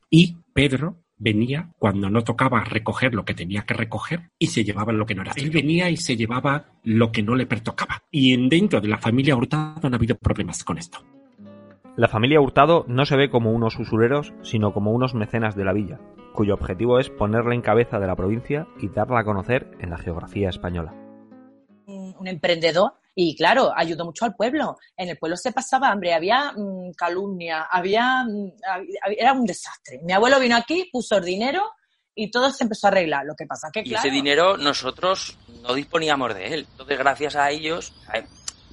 Y 0.08 0.36
Pedro 0.52 1.02
venía 1.16 1.68
cuando 1.80 2.08
no 2.08 2.22
tocaba 2.22 2.62
recoger 2.62 3.12
lo 3.12 3.24
que 3.24 3.34
tenía 3.34 3.62
que 3.62 3.74
recoger 3.74 4.30
y 4.38 4.46
se 4.46 4.62
llevaba 4.62 4.92
lo 4.92 5.04
que 5.04 5.16
no 5.16 5.22
era. 5.22 5.32
Él 5.34 5.50
venía 5.50 5.90
y 5.90 5.96
se 5.96 6.16
llevaba 6.16 6.66
lo 6.84 7.10
que 7.10 7.24
no 7.24 7.34
le 7.34 7.46
pertocaba. 7.46 8.04
Y 8.08 8.32
en 8.32 8.48
dentro 8.48 8.80
de 8.80 8.86
la 8.86 8.98
familia 8.98 9.34
Hurtado 9.34 9.80
han 9.82 9.94
habido 9.94 10.14
problemas 10.14 10.62
con 10.62 10.78
esto. 10.78 11.04
La 11.96 12.08
familia 12.08 12.40
Hurtado 12.40 12.84
no 12.88 13.04
se 13.04 13.16
ve 13.16 13.30
como 13.30 13.52
unos 13.52 13.78
usureros, 13.78 14.32
sino 14.42 14.72
como 14.72 14.92
unos 14.92 15.14
mecenas 15.14 15.54
de 15.54 15.64
la 15.64 15.72
villa, 15.72 15.98
cuyo 16.34 16.54
objetivo 16.54 16.98
es 16.98 17.10
ponerla 17.10 17.54
en 17.54 17.62
cabeza 17.62 17.98
de 17.98 18.06
la 18.06 18.16
provincia 18.16 18.66
y 18.80 18.88
darla 18.88 19.20
a 19.20 19.24
conocer 19.24 19.70
en 19.80 19.90
la 19.90 19.98
geografía 19.98 20.48
española. 20.48 20.94
un 21.86 22.28
emprendedor 22.28 22.92
y 23.14 23.34
claro, 23.34 23.72
ayudó 23.74 24.04
mucho 24.04 24.26
al 24.26 24.34
pueblo. 24.36 24.76
En 24.94 25.08
el 25.08 25.16
pueblo 25.16 25.38
se 25.38 25.52
pasaba 25.52 25.88
hambre, 25.88 26.12
había 26.12 26.52
mm, 26.52 26.92
calumnia, 26.94 27.62
había, 27.70 28.24
mm, 28.24 28.52
hab- 28.62 29.16
era 29.18 29.32
un 29.32 29.46
desastre. 29.46 30.00
Mi 30.04 30.12
abuelo 30.12 30.38
vino 30.38 30.54
aquí, 30.54 30.88
puso 30.92 31.16
el 31.16 31.24
dinero 31.24 31.62
y 32.14 32.30
todo 32.30 32.50
se 32.50 32.64
empezó 32.64 32.86
a 32.86 32.90
arreglar. 32.90 33.24
Lo 33.24 33.34
que 33.34 33.46
pasa 33.46 33.70
que 33.72 33.80
Y 33.80 33.84
claro, 33.84 34.00
ese 34.00 34.10
dinero 34.14 34.56
nosotros 34.58 35.38
no 35.62 35.72
disponíamos 35.74 36.34
de 36.34 36.52
él. 36.54 36.66
Entonces, 36.70 36.98
gracias 36.98 37.36
a 37.36 37.50
ellos, 37.50 37.94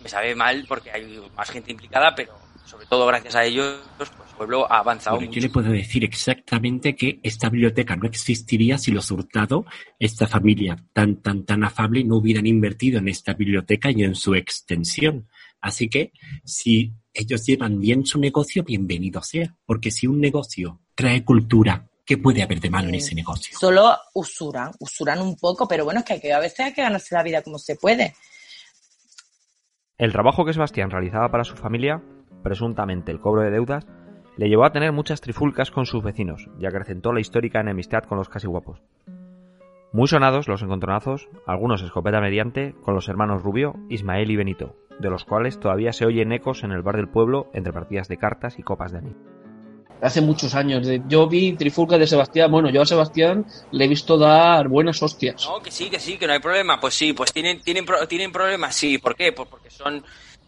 me 0.04 0.10
sabe 0.10 0.36
mal 0.36 0.66
porque 0.68 0.92
hay 0.92 1.20
más 1.36 1.50
gente 1.50 1.72
implicada, 1.72 2.14
pero 2.16 2.34
sobre 2.68 2.86
todo 2.86 3.08
gracias 3.08 3.36
a 3.36 3.46
ellos, 3.46 3.80
pues 3.98 4.10
el 4.10 4.36
pueblo 4.36 4.72
ha 4.72 4.80
avanzado 4.80 5.16
Bueno, 5.16 5.30
mucho. 5.30 5.40
yo 5.40 5.48
le 5.48 5.54
puedo 5.54 5.72
decir 5.72 6.04
exactamente 6.04 6.96
que 6.96 7.20
esta 7.24 7.50
biblioteca 7.50 7.96
no 7.96 8.08
existiría 8.08 8.78
si 8.78 8.92
los 8.92 9.10
Hurtado, 9.10 9.66
esta 9.98 10.28
familia 10.28 10.78
tan, 10.94 11.22
tan, 11.22 11.46
tan 11.46 11.64
afable, 11.64 12.04
no 12.04 12.18
hubieran 12.18 12.46
invertido 12.46 13.00
en 13.00 13.08
esta 13.08 13.34
biblioteca 13.34 13.90
y 13.90 14.04
en 14.04 14.16
su 14.16 14.36
extensión. 14.36 15.28
Así 15.62 15.90
que 15.90 16.12
si 16.44 16.94
ellos 17.14 17.46
llevan 17.46 17.80
bien 17.80 18.06
su 18.06 18.20
negocio, 18.20 18.64
bienvenido 18.64 19.22
sea. 19.22 19.56
Porque 19.66 19.90
si 19.90 20.06
un 20.06 20.20
negocio 20.20 20.82
trae 20.94 21.24
cultura, 21.24 21.88
¿qué 22.06 22.18
puede 22.18 22.44
haber 22.44 22.60
de 22.60 22.70
malo 22.70 22.90
en 22.90 22.96
ese 22.96 23.16
negocio? 23.16 23.58
solo 23.58 23.98
usuran, 24.14 24.72
usuran 24.80 25.22
un 25.22 25.38
poco, 25.38 25.68
pero 25.68 25.86
bueno, 25.86 26.02
es 26.02 26.06
que, 26.06 26.14
hay 26.14 26.20
que 26.20 26.34
a 26.34 26.40
veces 26.40 26.60
hay 26.60 26.74
que 26.74 26.82
ganarse 26.82 27.16
la 27.16 27.24
vida 27.24 27.42
como 27.42 27.58
se 27.58 27.76
puede. 27.76 28.14
El 29.98 30.12
trabajo 30.12 30.46
que 30.46 30.54
Sebastián 30.54 30.92
realizaba 30.92 31.32
para 31.32 31.44
su 31.44 31.56
familia, 31.56 32.04
presuntamente 32.44 33.12
el 33.12 33.20
cobro 33.20 33.42
de 33.42 33.52
deudas, 33.52 33.88
le 34.38 34.50
llevó 34.50 34.66
a 34.66 34.72
tener 34.72 34.92
muchas 34.92 35.22
trifulcas 35.22 35.72
con 35.72 35.86
sus 35.86 36.04
vecinos 36.04 36.48
y 36.60 36.66
acrecentó 36.66 37.12
la 37.12 37.20
histórica 37.20 37.60
enemistad 37.60 38.04
con 38.04 38.18
los 38.18 38.30
casi 38.30 38.48
guapos. 38.48 38.82
Muy 39.94 40.08
sonados 40.08 40.48
los 40.48 40.62
encontronazos, 40.62 41.28
algunos 41.48 41.82
escopeta 41.82 42.22
mediante, 42.22 42.76
con 42.84 42.94
los 42.94 43.08
hermanos 43.10 43.42
Rubio, 43.42 43.76
Ismael 43.90 44.30
y 44.30 44.36
Benito, 44.36 44.76
de 45.00 45.10
los 45.10 45.24
cuales 45.26 45.60
todavía 45.60 45.94
se 45.94 46.06
oyen 46.06 46.32
ecos 46.34 46.64
en 46.64 46.72
el 46.72 46.82
bar 46.84 46.98
del 46.98 47.08
pueblo 47.08 47.50
entre 47.54 47.74
partidas 47.74 48.08
de 48.08 48.18
cartas 48.18 48.60
y 48.60 48.64
copas 48.64 48.92
de 48.92 48.98
anís. 49.00 49.16
Hace 50.00 50.22
muchos 50.22 50.54
años. 50.54 50.88
Yo 51.08 51.28
vi 51.28 51.54
Trifulca 51.54 51.98
de 51.98 52.06
Sebastián. 52.06 52.52
Bueno, 52.52 52.70
yo 52.70 52.84
a 52.84 52.86
Sebastián 52.86 53.46
le 53.72 53.86
he 53.86 53.88
visto 53.88 54.16
dar 54.20 54.68
buenas 54.68 55.02
hostias. 55.02 55.44
No, 55.50 55.60
que 55.64 55.72
sí, 55.72 55.90
que 55.90 56.00
sí, 56.00 56.20
que 56.20 56.28
no 56.28 56.34
hay 56.34 56.40
problema. 56.40 56.80
Pues 56.80 56.94
sí, 56.94 57.14
pues 57.14 57.34
tienen, 57.34 57.62
tienen, 57.62 57.84
pro- 57.84 58.08
tienen 58.08 58.32
problemas, 58.32 58.76
sí. 58.76 59.00
¿Por 59.00 59.16
qué? 59.16 59.32
Pues 59.32 59.50
porque 59.50 59.72
son 59.72 60.04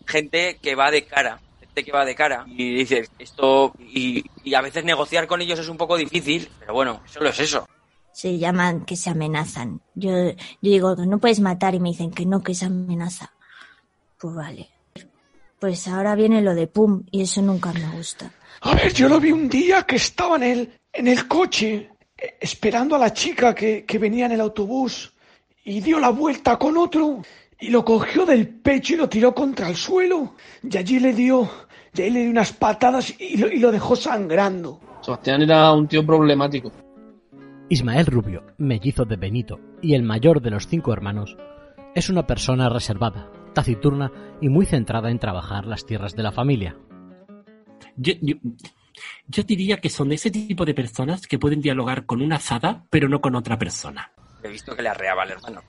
gente 0.06 0.60
que 0.62 0.76
va 0.76 0.92
de 0.92 1.04
cara. 1.06 1.40
Gente 1.70 1.86
que 1.86 1.92
va 1.92 2.06
de 2.06 2.16
cara. 2.16 2.46
Y 2.48 2.76
dices, 2.76 3.12
esto. 3.20 3.74
Y, 3.80 4.26
y 4.44 4.54
a 4.54 4.62
veces 4.62 4.84
negociar 4.84 5.28
con 5.28 5.42
ellos 5.42 5.60
es 5.60 5.70
un 5.70 5.78
poco 5.78 5.98
difícil, 5.98 6.50
pero 6.60 6.74
bueno, 6.74 7.02
solo 7.06 7.30
es 7.30 7.40
eso. 7.40 7.68
Se 8.12 8.38
llaman 8.38 8.86
que 8.86 8.96
se 8.96 9.10
amenazan. 9.10 9.82
Yo, 9.96 10.12
yo 10.12 10.36
digo, 10.62 10.96
no 10.96 11.20
puedes 11.20 11.40
matar 11.40 11.76
y 11.76 11.80
me 11.80 11.90
dicen 11.90 12.12
que 12.12 12.26
no, 12.26 12.42
que 12.42 12.54
es 12.54 12.64
amenaza. 12.64 13.32
Pues 14.20 14.36
vale. 14.36 14.70
Pues 15.60 15.88
ahora 15.88 16.16
viene 16.16 16.42
lo 16.42 16.56
de 16.56 16.68
pum 16.68 17.04
y 17.12 17.22
eso 17.22 17.42
nunca 17.42 17.72
me 17.74 17.90
gusta. 17.92 18.32
A 18.62 18.76
ver, 18.76 18.94
yo 18.94 19.08
lo 19.08 19.20
vi 19.20 19.32
un 19.32 19.48
día 19.48 19.84
que 19.84 19.98
estaba 19.98 20.36
en 20.38 20.44
el, 20.44 20.80
en 20.92 21.08
el 21.08 21.28
coche 21.28 21.90
eh, 22.18 22.38
esperando 22.40 22.96
a 22.96 23.00
la 23.00 23.14
chica 23.14 23.54
que, 23.54 23.86
que 23.86 23.98
venía 23.98 24.26
en 24.26 24.34
el 24.34 24.42
autobús 24.42 25.14
y 25.64 25.82
dio 25.82 26.00
la 26.00 26.10
vuelta 26.10 26.58
con 26.58 26.78
otro 26.78 27.22
y 27.60 27.70
lo 27.70 27.84
cogió 27.84 28.26
del 28.26 28.48
pecho 28.48 28.94
y 28.94 28.98
lo 28.98 29.10
tiró 29.10 29.34
contra 29.34 29.70
el 29.70 29.76
suelo 29.76 30.36
y 30.64 30.78
allí 30.78 31.00
le 31.00 31.14
dio, 31.14 31.50
y 31.94 32.02
ahí 32.02 32.10
le 32.12 32.22
dio 32.22 32.32
unas 32.32 32.54
patadas 32.54 33.14
y 33.20 33.38
lo, 33.38 33.48
y 33.52 33.60
lo 33.60 33.72
dejó 33.72 33.96
sangrando. 33.96 34.80
Sebastián 35.02 35.42
era 35.42 35.72
un 35.72 35.88
tío 35.88 36.06
problemático. 36.06 36.72
Ismael 37.70 38.06
Rubio, 38.08 38.44
mellizo 38.58 39.06
de 39.06 39.16
Benito 39.16 39.60
y 39.82 39.94
el 39.94 40.04
mayor 40.04 40.42
de 40.42 40.50
los 40.52 40.68
cinco 40.68 40.92
hermanos, 40.94 41.38
es 41.96 42.10
una 42.10 42.26
persona 42.26 42.70
reservada, 42.70 43.30
taciturna 43.54 44.12
y 44.42 44.50
muy 44.50 44.66
centrada 44.66 45.12
en 45.12 45.20
trabajar 45.20 45.66
las 45.66 45.86
tierras 45.86 46.16
de 46.16 46.24
la 46.24 46.32
familia. 46.32 46.76
Yo, 47.96 48.14
yo- 48.22 48.36
yo 49.28 49.44
diría 49.44 49.78
que 49.78 49.90
son 49.90 50.12
ese 50.12 50.32
tipo 50.32 50.66
de 50.66 50.74
personas 50.74 51.26
que 51.28 51.40
pueden 51.40 51.62
dialogar 51.62 52.06
con 52.06 52.22
una 52.22 52.38
azada, 52.38 52.86
pero 52.90 53.08
no 53.08 53.22
con 53.22 53.36
otra 53.36 53.58
persona. 53.58 54.12
He 54.44 54.50
visto 54.50 54.76
que 54.76 54.82
le 54.82 54.90
arreaba 54.90 55.24
al 55.24 55.32
hermano. 55.32 55.62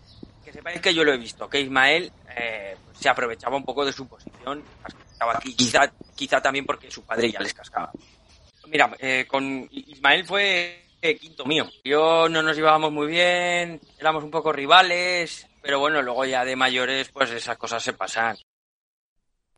Que 0.50 0.54
sepáis 0.54 0.80
que 0.80 0.92
yo 0.92 1.04
lo 1.04 1.12
he 1.12 1.16
visto, 1.16 1.48
que 1.48 1.60
Ismael 1.60 2.10
eh, 2.36 2.74
se 2.92 3.08
aprovechaba 3.08 3.56
un 3.56 3.64
poco 3.64 3.84
de 3.84 3.92
su 3.92 4.08
posición. 4.08 4.64
Estaba 5.12 5.34
aquí, 5.36 5.54
quizá, 5.54 5.92
quizá 6.16 6.40
también 6.40 6.66
porque 6.66 6.90
su 6.90 7.04
padre 7.04 7.30
ya 7.30 7.38
les 7.38 7.54
cascaba. 7.54 7.92
Mira, 8.66 8.90
eh, 8.98 9.26
con 9.28 9.68
Ismael 9.70 10.24
fue 10.24 10.86
eh, 11.00 11.16
quinto 11.16 11.44
mío. 11.44 11.68
Yo 11.84 12.28
no 12.28 12.42
nos 12.42 12.56
llevábamos 12.56 12.90
muy 12.90 13.06
bien, 13.06 13.80
éramos 14.00 14.24
un 14.24 14.32
poco 14.32 14.52
rivales, 14.52 15.46
pero 15.62 15.78
bueno, 15.78 16.02
luego 16.02 16.24
ya 16.24 16.44
de 16.44 16.56
mayores, 16.56 17.10
pues 17.10 17.30
esas 17.30 17.56
cosas 17.56 17.80
se 17.80 17.92
pasan. 17.92 18.36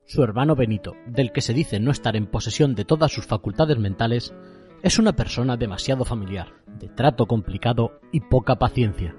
Su 0.05 0.23
hermano 0.23 0.55
Benito, 0.55 0.95
del 1.07 1.33
que 1.33 1.41
se 1.41 1.55
dice 1.55 1.81
no 1.81 1.91
estar 1.91 2.17
en 2.17 2.27
posesión 2.27 2.75
de 2.75 2.85
todas 2.85 3.11
sus 3.11 3.27
facultades 3.27 3.79
mentales, 3.79 4.35
es 4.83 4.99
una 4.99 5.15
persona 5.15 5.57
demasiado 5.57 6.05
familiar, 6.05 6.53
de 6.67 6.89
trato 6.89 7.25
complicado 7.25 7.99
y 8.13 8.21
poca 8.21 8.57
paciencia, 8.57 9.17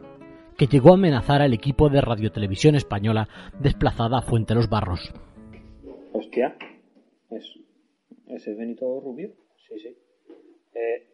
que 0.57 0.67
llegó 0.67 0.91
a 0.91 0.93
amenazar 0.95 1.41
al 1.41 1.53
equipo 1.53 1.89
de 1.89 2.01
radiotelevisión 2.01 2.75
española 2.75 3.27
desplazada 3.60 4.19
a 4.19 4.22
Fuente 4.22 4.55
los 4.55 4.69
Barros. 4.69 5.13
Hostia, 6.13 6.55
¿es, 7.29 7.43
¿ese 8.27 8.51
es 8.51 8.57
Benito 8.57 9.00
Rubio? 9.00 9.31
Sí, 9.67 9.79
sí. 9.79 9.98
Eh, 10.75 11.07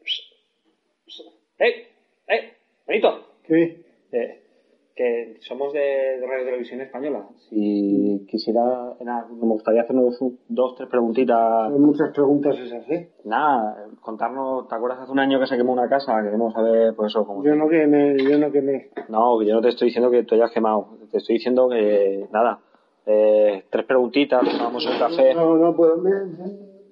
¡Eh! 1.60 1.88
¡Eh! 2.28 2.54
¡Benito! 2.88 3.28
¿Qué? 3.44 3.84
Eh, 4.12 4.44
que 4.96 5.38
somos 5.42 5.72
de 5.74 6.20
Radio 6.28 6.46
Televisión 6.46 6.82
Española. 6.82 7.28
Si 7.50 8.26
quisiera, 8.30 8.62
nada, 9.02 9.28
me 9.30 9.48
gustaría 9.48 9.82
hacernos 9.82 10.20
un- 10.22 10.40
dos, 10.50 10.76
tres 10.76 10.90
preguntitas. 10.90 11.72
Hay 11.72 11.80
muchas 11.80 12.12
preguntas 12.14 12.58
esas, 12.60 12.90
¿eh? 12.90 13.10
Nada, 13.24 13.88
contarnos, 14.02 14.68
¿te 14.68 14.76
acuerdas 14.76 15.00
hace 15.02 15.12
un 15.12 15.20
año 15.20 15.40
que 15.40 15.48
se 15.48 15.58
quemó 15.58 15.74
una 15.74 15.88
casa? 15.90 16.22
Queremos 16.24 16.54
saber, 16.54 16.94
pues 16.96 17.12
eso, 17.12 17.26
cómo 17.26 17.44
Yo 17.44 17.56
no 17.56 17.68
quemé, 17.70 18.16
yo 18.24 18.38
no 18.38 18.52
quemé. 18.52 18.90
No, 19.08 19.38
que 19.40 19.46
yo 19.46 19.56
no 19.56 19.62
te 19.62 19.70
estoy 19.70 19.88
diciendo 19.88 20.10
que 20.12 20.24
tú 20.24 20.36
hayas 20.36 20.52
quemado. 20.52 20.88
Te 21.12 21.18
estoy 21.18 21.36
diciendo 21.36 21.70
que, 21.70 22.28
nada, 22.32 22.60
eh, 23.06 23.66
tres 23.70 23.86
preguntitas, 23.86 24.42
tomamos 24.44 24.86
un 24.86 24.98
café. 25.00 25.34
No, 25.34 25.56
no 25.58 25.76
puedo, 25.76 25.98
me- 25.98 26.12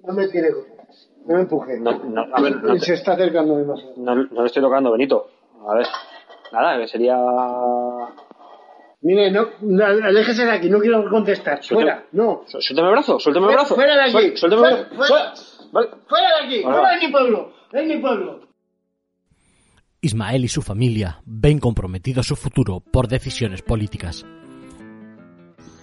no 0.04 0.12
me 0.14 0.26
coger. 0.26 0.52
No 1.26 1.34
me 1.34 1.40
empuje. 1.42 1.78
No, 1.80 1.92
no, 2.04 2.26
a 2.32 2.40
ver, 2.40 2.56
no, 2.62 2.74
Se 2.78 2.86
te- 2.86 2.94
está 2.94 3.12
acercando 3.12 3.56
demasiado. 3.56 3.92
no, 3.98 4.14
no 4.14 4.40
le 4.40 4.46
estoy 4.46 4.62
tocando, 4.62 4.90
Benito. 4.92 5.26
A 5.68 5.74
ver, 5.74 5.86
nada, 6.52 6.78
que 6.78 6.88
sería... 6.88 7.18
Mire, 9.00 9.30
no, 9.30 9.46
aléjese 9.84 10.44
de 10.44 10.50
aquí, 10.50 10.68
no 10.68 10.80
quiero 10.80 11.08
contestar. 11.08 11.62
Fuera, 11.62 12.04
no. 12.12 12.42
Suéltame 12.46 12.88
el 12.88 12.92
brazo, 12.94 13.20
suéltame 13.20 13.46
el 13.46 13.52
brazo. 13.52 13.74
Fuera 13.76 13.94
de 13.94 14.02
aquí. 14.02 14.36
Suéltame 14.36 14.68
el 14.68 14.74
brazo. 14.74 14.96
fuera. 14.96 15.32
Vale. 15.72 15.88
Fuera 16.08 16.28
de 16.40 16.46
aquí, 16.46 16.62
fuera 16.62 16.90
de 16.90 17.06
mi 17.06 17.12
pueblo, 17.12 17.52
de 17.72 17.82
mi 17.84 17.98
pueblo. 17.98 18.40
Ismael 20.00 20.44
y 20.44 20.48
su 20.48 20.62
familia 20.62 21.20
ven 21.26 21.58
comprometido 21.58 22.22
su 22.22 22.36
futuro 22.36 22.80
por 22.80 23.08
decisiones 23.08 23.62
políticas. 23.62 24.24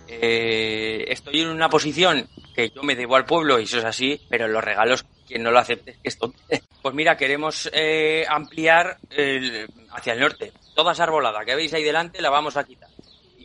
Eh, 0.08 1.06
estoy 1.10 1.42
en 1.42 1.50
una 1.50 1.70
posición 1.70 2.28
que 2.56 2.70
yo 2.70 2.84
me 2.84 2.96
debo 2.96 3.16
al 3.16 3.26
pueblo 3.26 3.60
y 3.60 3.64
eso 3.64 3.80
es 3.80 3.86
así, 3.86 4.20
pero 4.30 4.48
los 4.48 4.64
regalos, 4.64 5.04
quien 5.28 5.44
no 5.44 5.52
lo 5.52 5.60
acepte 5.60 5.92
es 5.92 5.98
que 5.98 6.08
esto. 6.10 6.34
Pues 6.86 6.94
mira, 6.94 7.18
queremos 7.18 7.68
eh, 7.74 8.26
ampliar 8.30 8.98
el- 9.10 9.68
hacia 9.92 10.14
el 10.14 10.20
norte. 10.20 10.52
Toda 10.76 10.92
esa 10.92 11.04
arbolada 11.06 11.44
que 11.44 11.56
veis 11.56 11.74
ahí 11.74 11.82
delante 11.82 12.22
la 12.22 12.30
vamos 12.30 12.58
a 12.58 12.64
quitar. 12.64 12.90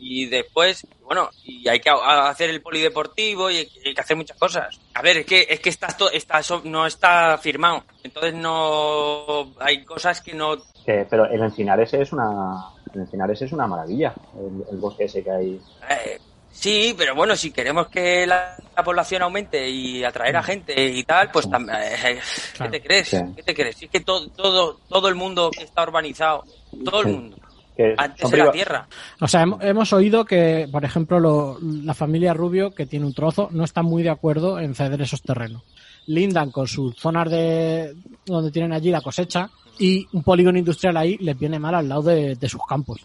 Y 0.03 0.25
después, 0.25 0.85
bueno, 1.03 1.29
y 1.43 1.67
hay 1.69 1.79
que 1.79 1.91
hacer 1.91 2.49
el 2.49 2.59
polideportivo 2.61 3.51
y 3.51 3.57
hay, 3.57 3.93
que 3.93 4.01
hacer 4.01 4.17
muchas 4.17 4.35
cosas. 4.37 4.79
A 4.95 5.01
ver, 5.03 5.17
es 5.17 5.25
que 5.27 5.45
es 5.47 5.59
que 5.59 5.69
está, 5.69 5.87
to- 5.95 6.09
está 6.11 6.41
no 6.63 6.87
está 6.87 7.37
firmado. 7.37 7.83
Entonces 8.03 8.33
no 8.33 9.53
hay 9.59 9.85
cosas 9.85 10.21
que 10.21 10.33
no 10.33 10.57
Que- 10.85 11.05
pero 11.09 11.25
el 11.25 11.41
Encinar 11.43 11.79
ese 11.79 12.01
es 12.01 12.11
una... 12.11 12.65
El 12.93 13.01
Encinar 13.01 13.29
ese 13.31 13.45
es 13.45 13.51
una 13.53 13.67
maravilla, 13.67 14.13
el, 14.37 14.65
el 14.73 14.77
bosque 14.77 15.05
ese 15.05 15.23
que 15.23 15.31
hay. 15.31 15.61
Eh, 15.89 16.19
sí, 16.51 16.93
pero 16.97 17.13
bueno, 17.15 17.35
si 17.35 17.51
queremos 17.51 17.87
que 17.87 18.25
la, 18.25 18.57
la 18.75 18.83
población 18.83 19.21
aumente 19.21 19.69
y 19.69 20.03
atraer 20.03 20.35
a 20.35 20.43
gente 20.43 20.73
y 20.83 21.03
tal, 21.03 21.29
pues 21.31 21.47
tam- 21.47 21.69
eh, 21.73 22.19
¿qué 22.57 22.69
te 22.69 22.81
crees? 22.81 23.07
Sí. 23.07 23.17
¿Qué 23.35 23.43
te 23.43 23.53
crees? 23.53 23.75
Si 23.77 23.85
es 23.85 23.91
que 23.91 23.99
todo, 24.01 24.27
todo, 24.31 24.79
todo 24.89 25.07
el 25.07 25.15
mundo 25.15 25.51
que 25.51 25.63
está 25.63 25.83
urbanizado, 25.83 26.43
todo 26.83 27.01
el 27.01 27.07
mundo, 27.07 27.37
Que 27.75 27.93
antes 27.97 28.21
era 28.25 28.29
priva- 28.43 28.51
tierra. 28.51 28.87
O 29.19 29.27
sea, 29.27 29.43
hem- 29.45 29.57
hemos 29.61 29.93
oído 29.93 30.25
que, 30.25 30.67
por 30.71 30.83
ejemplo, 30.85 31.19
lo- 31.19 31.57
la 31.61 31.93
familia 31.93 32.33
Rubio, 32.33 32.71
que 32.71 32.85
tiene 32.85 33.05
un 33.05 33.13
trozo, 33.13 33.49
no 33.51 33.63
está 33.63 33.81
muy 33.81 34.03
de 34.03 34.09
acuerdo 34.09 34.59
en 34.59 34.75
ceder 34.75 35.01
esos 35.01 35.21
terrenos. 35.21 35.63
Lindan 36.07 36.51
con 36.51 36.67
sus 36.67 36.95
zonas 36.97 37.29
de 37.29 37.95
donde 38.25 38.51
tienen 38.51 38.73
allí 38.73 38.89
la 38.91 39.01
cosecha 39.01 39.49
y 39.79 40.05
un 40.13 40.23
polígono 40.23 40.57
industrial 40.57 40.97
ahí 40.97 41.17
les 41.19 41.37
viene 41.37 41.59
mal 41.59 41.75
al 41.75 41.87
lado 41.87 42.01
de, 42.03 42.35
de 42.35 42.49
sus 42.49 42.61
campos. 42.67 42.99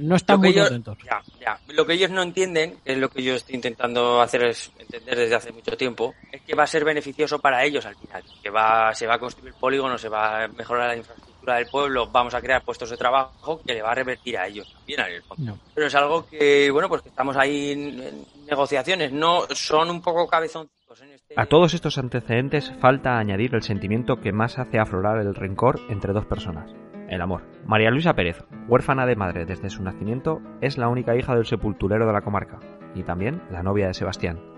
No 0.00 0.14
están 0.14 0.36
Lo 0.36 0.42
que 0.42 0.48
muy 0.48 0.56
ellos- 0.56 0.68
contentos. 0.68 0.98
Ya, 1.04 1.20
ya. 1.40 1.58
Lo 1.74 1.84
que 1.84 1.94
ellos 1.94 2.10
no 2.12 2.22
entienden, 2.22 2.76
que 2.84 2.92
es 2.92 2.98
lo 2.98 3.08
que 3.08 3.20
yo 3.24 3.34
estoy 3.34 3.56
intentando 3.56 4.20
hacer 4.20 4.44
es 4.44 4.70
entender 4.78 5.16
desde 5.18 5.34
hace 5.34 5.50
mucho 5.50 5.76
tiempo, 5.76 6.14
es 6.30 6.40
que 6.42 6.54
va 6.54 6.62
a 6.62 6.66
ser 6.68 6.84
beneficioso 6.84 7.40
para 7.40 7.64
ellos 7.64 7.84
al 7.84 7.96
final. 7.96 8.22
Que 8.40 8.50
va, 8.50 8.94
se 8.94 9.08
va 9.08 9.14
a 9.14 9.18
construir 9.18 9.54
polígono, 9.54 9.98
se 9.98 10.08
va 10.08 10.44
a 10.44 10.48
mejorar 10.48 10.86
la 10.90 10.96
infraestructura 10.96 11.31
del 11.44 11.66
pueblo, 11.66 12.08
vamos 12.10 12.34
a 12.34 12.40
crear 12.40 12.62
puestos 12.62 12.90
de 12.90 12.96
trabajo 12.96 13.60
que 13.64 13.74
le 13.74 13.82
va 13.82 13.92
a 13.92 13.94
revertir 13.94 14.38
a 14.38 14.46
ellos 14.46 14.72
también 14.72 15.00
en 15.00 15.12
el 15.14 15.22
fondo. 15.22 15.58
Pero 15.74 15.86
es 15.86 15.94
algo 15.94 16.26
que, 16.26 16.70
bueno, 16.70 16.88
pues 16.88 17.02
que 17.02 17.08
estamos 17.08 17.36
ahí 17.36 17.72
en, 17.72 18.00
en 18.00 18.26
negociaciones, 18.46 19.12
no 19.12 19.42
son 19.50 19.90
un 19.90 20.00
poco 20.00 20.26
cabezoncitos 20.28 21.00
en 21.02 21.12
este. 21.12 21.34
A 21.36 21.46
todos 21.46 21.74
estos 21.74 21.98
antecedentes 21.98 22.72
falta 22.80 23.18
añadir 23.18 23.54
el 23.54 23.62
sentimiento 23.62 24.20
que 24.20 24.32
más 24.32 24.58
hace 24.58 24.78
aflorar 24.78 25.18
el 25.18 25.34
rencor 25.34 25.80
entre 25.88 26.12
dos 26.12 26.26
personas, 26.26 26.70
el 27.08 27.20
amor. 27.20 27.42
María 27.66 27.90
Luisa 27.90 28.14
Pérez, 28.14 28.44
huérfana 28.68 29.06
de 29.06 29.16
madre 29.16 29.44
desde 29.44 29.70
su 29.70 29.82
nacimiento, 29.82 30.40
es 30.60 30.78
la 30.78 30.88
única 30.88 31.16
hija 31.16 31.34
del 31.34 31.46
sepulturero 31.46 32.06
de 32.06 32.12
la 32.12 32.22
comarca 32.22 32.60
y 32.94 33.02
también 33.02 33.42
la 33.50 33.62
novia 33.62 33.88
de 33.88 33.94
Sebastián. 33.94 34.52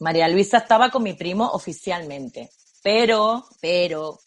María 0.00 0.28
Luisa 0.28 0.58
estaba 0.58 0.90
con 0.90 1.02
mi 1.02 1.14
primo 1.14 1.48
oficialmente, 1.52 2.50
pero, 2.82 3.44
pero, 3.60 4.18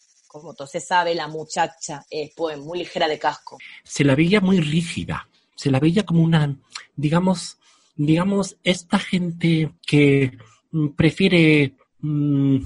se 0.66 0.80
sabe, 0.80 1.14
la 1.14 1.28
muchacha 1.28 2.04
es 2.10 2.30
pues 2.36 2.58
muy 2.58 2.78
ligera 2.78 3.08
de 3.08 3.18
casco. 3.18 3.58
se 3.84 4.04
la 4.04 4.14
veía 4.14 4.40
muy 4.40 4.60
rígida, 4.60 5.28
se 5.54 5.70
la 5.70 5.80
veía 5.80 6.04
como 6.04 6.22
una, 6.22 6.54
digamos, 6.96 7.58
digamos, 7.96 8.56
esta 8.62 8.98
gente 8.98 9.72
que 9.86 10.38
mm, 10.70 10.88
prefiere, 10.90 11.74
mm, 12.00 12.58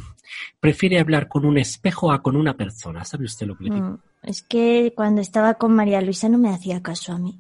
prefiere 0.61 1.01
hablar 1.01 1.29
con 1.29 1.45
un 1.45 1.59
espejo 1.59 2.13
a 2.13 2.23
con 2.23 2.37
una 2.37 2.55
persona, 2.57 3.05
¿sabe 3.05 3.25
usted 3.25 3.47
lo 3.47 3.57
que 3.57 3.65
le 3.65 3.75
digo? 3.75 3.87
Mm, 3.87 3.99
Es 4.23 4.43
que 4.43 4.93
cuando 4.95 5.21
estaba 5.21 5.55
con 5.55 5.75
María 5.75 6.01
Luisa 6.01 6.29
no 6.29 6.39
me 6.39 6.51
hacía 6.51 6.83
caso 6.83 7.13
a 7.13 7.19
mí. 7.19 7.39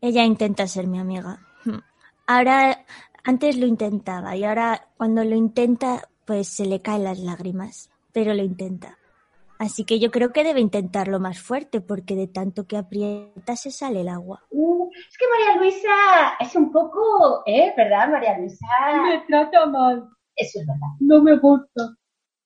Ella 0.00 0.22
intenta 0.24 0.66
ser 0.66 0.86
mi 0.86 0.98
amiga. 0.98 1.40
Ahora, 2.26 2.84
antes 3.24 3.56
lo 3.56 3.66
intentaba 3.66 4.36
y 4.36 4.44
ahora 4.44 4.88
cuando 4.96 5.24
lo 5.24 5.34
intenta, 5.34 6.08
pues 6.24 6.48
se 6.48 6.66
le 6.66 6.80
caen 6.80 7.04
las 7.04 7.18
lágrimas, 7.18 7.90
pero 8.12 8.32
lo 8.34 8.42
intenta. 8.42 8.98
Así 9.58 9.84
que 9.84 10.00
yo 10.00 10.10
creo 10.10 10.32
que 10.32 10.44
debe 10.44 10.60
intentarlo 10.60 11.20
más 11.20 11.40
fuerte 11.40 11.80
porque 11.80 12.16
de 12.16 12.26
tanto 12.26 12.66
que 12.66 12.76
aprieta 12.76 13.56
se 13.56 13.70
sale 13.70 14.00
el 14.00 14.08
agua. 14.08 14.42
Uh, 14.50 14.88
es 14.92 15.16
que 15.16 15.26
María 15.28 15.60
Luisa 15.60 16.34
es 16.40 16.56
un 16.56 16.72
poco, 16.72 17.42
¿eh? 17.46 17.72
¿Verdad, 17.76 18.10
María 18.10 18.38
Luisa? 18.38 18.66
Me 19.02 19.24
trata 19.26 19.66
mal. 19.66 20.08
Eso 20.36 20.60
es 20.60 20.66
verdad. 20.66 20.88
No 21.00 21.22
me 21.22 21.36
gusta. 21.38 21.94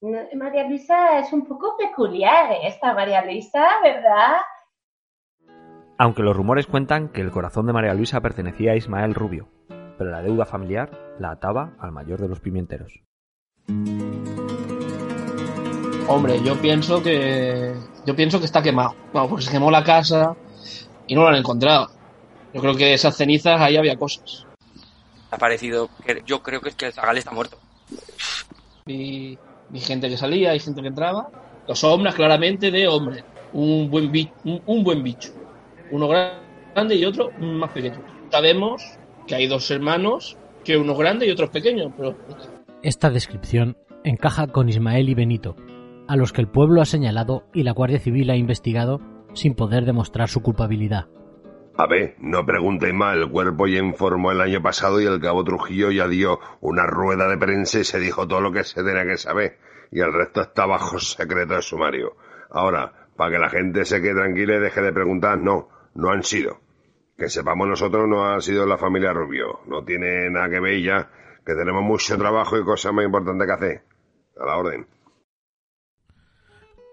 No, 0.01 0.19
María 0.37 0.69
Luisa 0.69 1.19
es 1.19 1.33
un 1.33 1.47
poco 1.47 1.77
peculiar, 1.77 2.53
¿eh? 2.53 2.69
esta 2.69 2.95
María 2.95 3.25
Luisa, 3.25 3.67
¿verdad? 3.83 4.37
Aunque 5.97 6.23
los 6.23 6.37
rumores 6.37 6.69
cuentan 6.69 7.09
que 7.09 7.21
el 7.21 7.33
corazón 7.33 7.67
de 7.67 7.73
María 7.73 7.95
Luisa 7.95 8.21
pertenecía 8.21 8.73
a 8.73 8.77
Ismael 8.77 9.15
Rubio, 9.15 9.49
pero 9.97 10.11
la 10.11 10.23
deuda 10.23 10.45
familiar 10.45 11.17
la 11.19 11.33
ataba 11.33 11.73
al 11.81 11.91
mayor 11.91 12.21
de 12.21 12.29
los 12.29 12.39
pimienteros. 12.39 13.03
Hombre, 16.09 16.41
yo 16.43 16.57
pienso 16.61 17.03
que. 17.03 17.75
Yo 18.07 18.17
pienso 18.17 18.39
que 18.39 18.47
está 18.47 18.63
quemado. 18.63 18.95
Vamos, 19.13 19.31
porque 19.31 19.45
se 19.45 19.51
quemó 19.53 19.71
la 19.71 19.85
casa 19.85 20.35
y 21.07 21.15
no 21.15 21.23
lo 21.23 21.29
han 21.29 21.35
encontrado. 21.37 21.91
Yo 22.55 22.61
creo 22.63 22.75
que 22.75 22.95
esas 22.95 23.17
cenizas 23.17 23.61
ahí 23.61 23.77
había 23.77 23.97
cosas. 23.97 24.47
Ha 25.31 25.37
parecido 25.37 25.91
que 26.05 26.23
yo 26.27 26.43
creo 26.43 26.61
que 26.63 26.71
es 26.71 26.75
que 26.75 26.87
el 26.87 26.93
Zagal 26.95 27.19
está 27.19 27.31
muerto. 27.33 27.59
Vi, 28.87 29.39
vi 29.69 29.81
gente 29.81 30.09
que 30.09 30.17
salía 30.17 30.55
y 30.55 30.61
gente 30.61 30.81
que 30.81 30.89
entraba. 30.89 31.29
Dos 31.67 31.81
sombras 31.81 32.15
claramente 32.15 32.71
de 32.71 32.89
hombre. 32.89 33.23
Un 33.53 33.91
buen, 33.91 34.11
bi- 34.11 34.33
un, 34.45 34.63
un 34.65 34.83
buen 34.83 35.03
bicho. 35.03 35.31
Uno 35.91 36.09
grande 36.09 36.95
y 36.95 37.05
otro 37.05 37.31
más 37.39 37.71
pequeño. 37.73 38.01
Sabemos 38.31 38.83
que 39.27 39.35
hay 39.35 39.47
dos 39.47 39.71
hermanos, 39.71 40.39
que 40.65 40.79
uno 40.79 40.95
grande 40.95 41.27
y 41.27 41.31
otro 41.31 41.45
es 41.45 41.51
pequeño, 41.51 41.93
pero 41.95 42.17
Esta 42.83 43.11
descripción 43.11 43.77
encaja 44.05 44.47
con 44.47 44.69
Ismael 44.71 45.09
y 45.11 45.15
Benito, 45.15 45.57
a 46.09 46.17
los 46.17 46.33
que 46.33 46.41
el 46.41 46.49
pueblo 46.49 46.81
ha 46.81 46.87
señalado 46.87 47.45
y 47.53 47.63
la 47.63 47.73
Guardia 47.73 48.01
Civil 48.01 48.31
ha 48.31 48.37
investigado 48.37 49.01
sin 49.35 49.55
poder 49.55 49.85
demostrar 49.85 50.29
su 50.29 50.43
culpabilidad. 50.43 51.07
A 51.77 51.87
ver, 51.87 52.17
no 52.19 52.45
preguntéis 52.45 52.95
más, 52.95 53.17
el 53.17 53.31
cuerpo 53.31 53.69
ya 53.69 53.79
informó 53.79 54.33
el 54.33 54.41
año 54.41 54.61
pasado 54.61 55.01
y 55.01 55.07
el 55.07 55.21
cabo 55.21 55.45
Trujillo 55.45 55.93
ya 55.93 56.09
dio 56.09 56.41
una 56.61 56.87
rueda 56.87 57.29
de 57.29 57.39
prensa 57.39 57.79
y 57.79 57.85
se 57.85 58.01
dijo 58.01 58.27
todo 58.27 58.41
lo 58.41 58.51
que 58.51 58.65
se 58.65 58.83
tenía 58.83 59.05
que 59.05 59.17
saber. 59.17 59.59
Y 59.93 60.01
el 60.01 60.13
resto 60.13 60.41
está 60.41 60.67
bajo 60.67 60.99
secreto 60.99 61.55
de 61.55 61.63
sumario. 61.63 62.17
Ahora, 62.51 63.09
para 63.17 63.31
que 63.31 63.39
la 63.39 63.49
gente 63.49 63.85
se 63.85 64.03
quede 64.03 64.15
tranquila 64.15 64.57
y 64.57 64.61
deje 64.61 64.83
de 64.83 64.93
preguntar, 64.93 65.39
no, 65.39 65.69
no 65.95 66.11
han 66.11 66.25
sido. 66.25 66.59
Que 67.17 67.29
sepamos 67.29 67.69
nosotros, 67.69 68.09
no 68.09 68.25
ha 68.25 68.41
sido 68.41 68.67
la 68.67 68.77
familia 68.77 69.13
Rubio. 69.13 69.61
No 69.67 69.85
tiene 69.85 70.31
nada 70.31 70.49
que 70.49 70.61
ver 70.61 70.83
ya, 70.83 71.11
que 71.47 71.55
tenemos 71.55 71.83
mucho 71.83 72.19
trabajo 72.19 72.59
y 72.59 72.65
cosas 72.65 72.93
más 72.93 73.05
importantes 73.05 73.47
que 73.47 73.53
hacer. 73.53 73.83
A 74.41 74.47
la 74.47 74.57
orden. 74.57 74.87